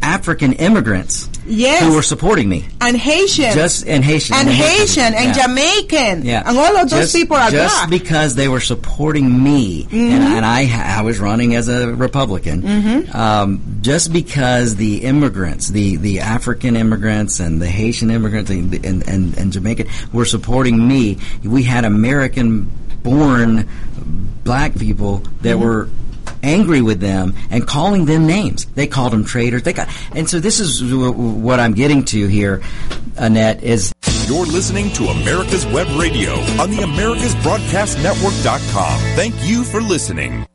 [0.03, 1.83] African immigrants Yes.
[1.83, 2.65] who were supporting me.
[2.81, 3.53] and Haitian.
[3.53, 5.43] Just and Haitian and Haitian and Yeah.
[5.47, 6.25] Jamaican.
[6.25, 7.89] Yeah, And all of those Just- people are just black.
[7.89, 10.11] because they were supporting me, Mhm.
[10.11, 12.61] and, and I I was running as a Republican.
[12.63, 13.15] Mhm.
[13.15, 19.07] Um, just because the immigrants, the the African immigrants and the Haitian immigrants and and,
[19.07, 22.67] and, and Jamaican were supporting me, we had American
[23.03, 23.65] born
[24.43, 25.59] black people that Mhm.
[25.59, 25.87] were
[26.43, 28.65] angry with them and calling them names.
[28.65, 29.63] They called them traitors.
[29.63, 32.61] They got, and so this is what I'm getting to here,
[33.17, 33.91] Annette, is
[34.27, 38.99] You're listening to America's Web Radio on the AmericasBroadcastNetwork.com.
[39.15, 40.45] Thank you for listening.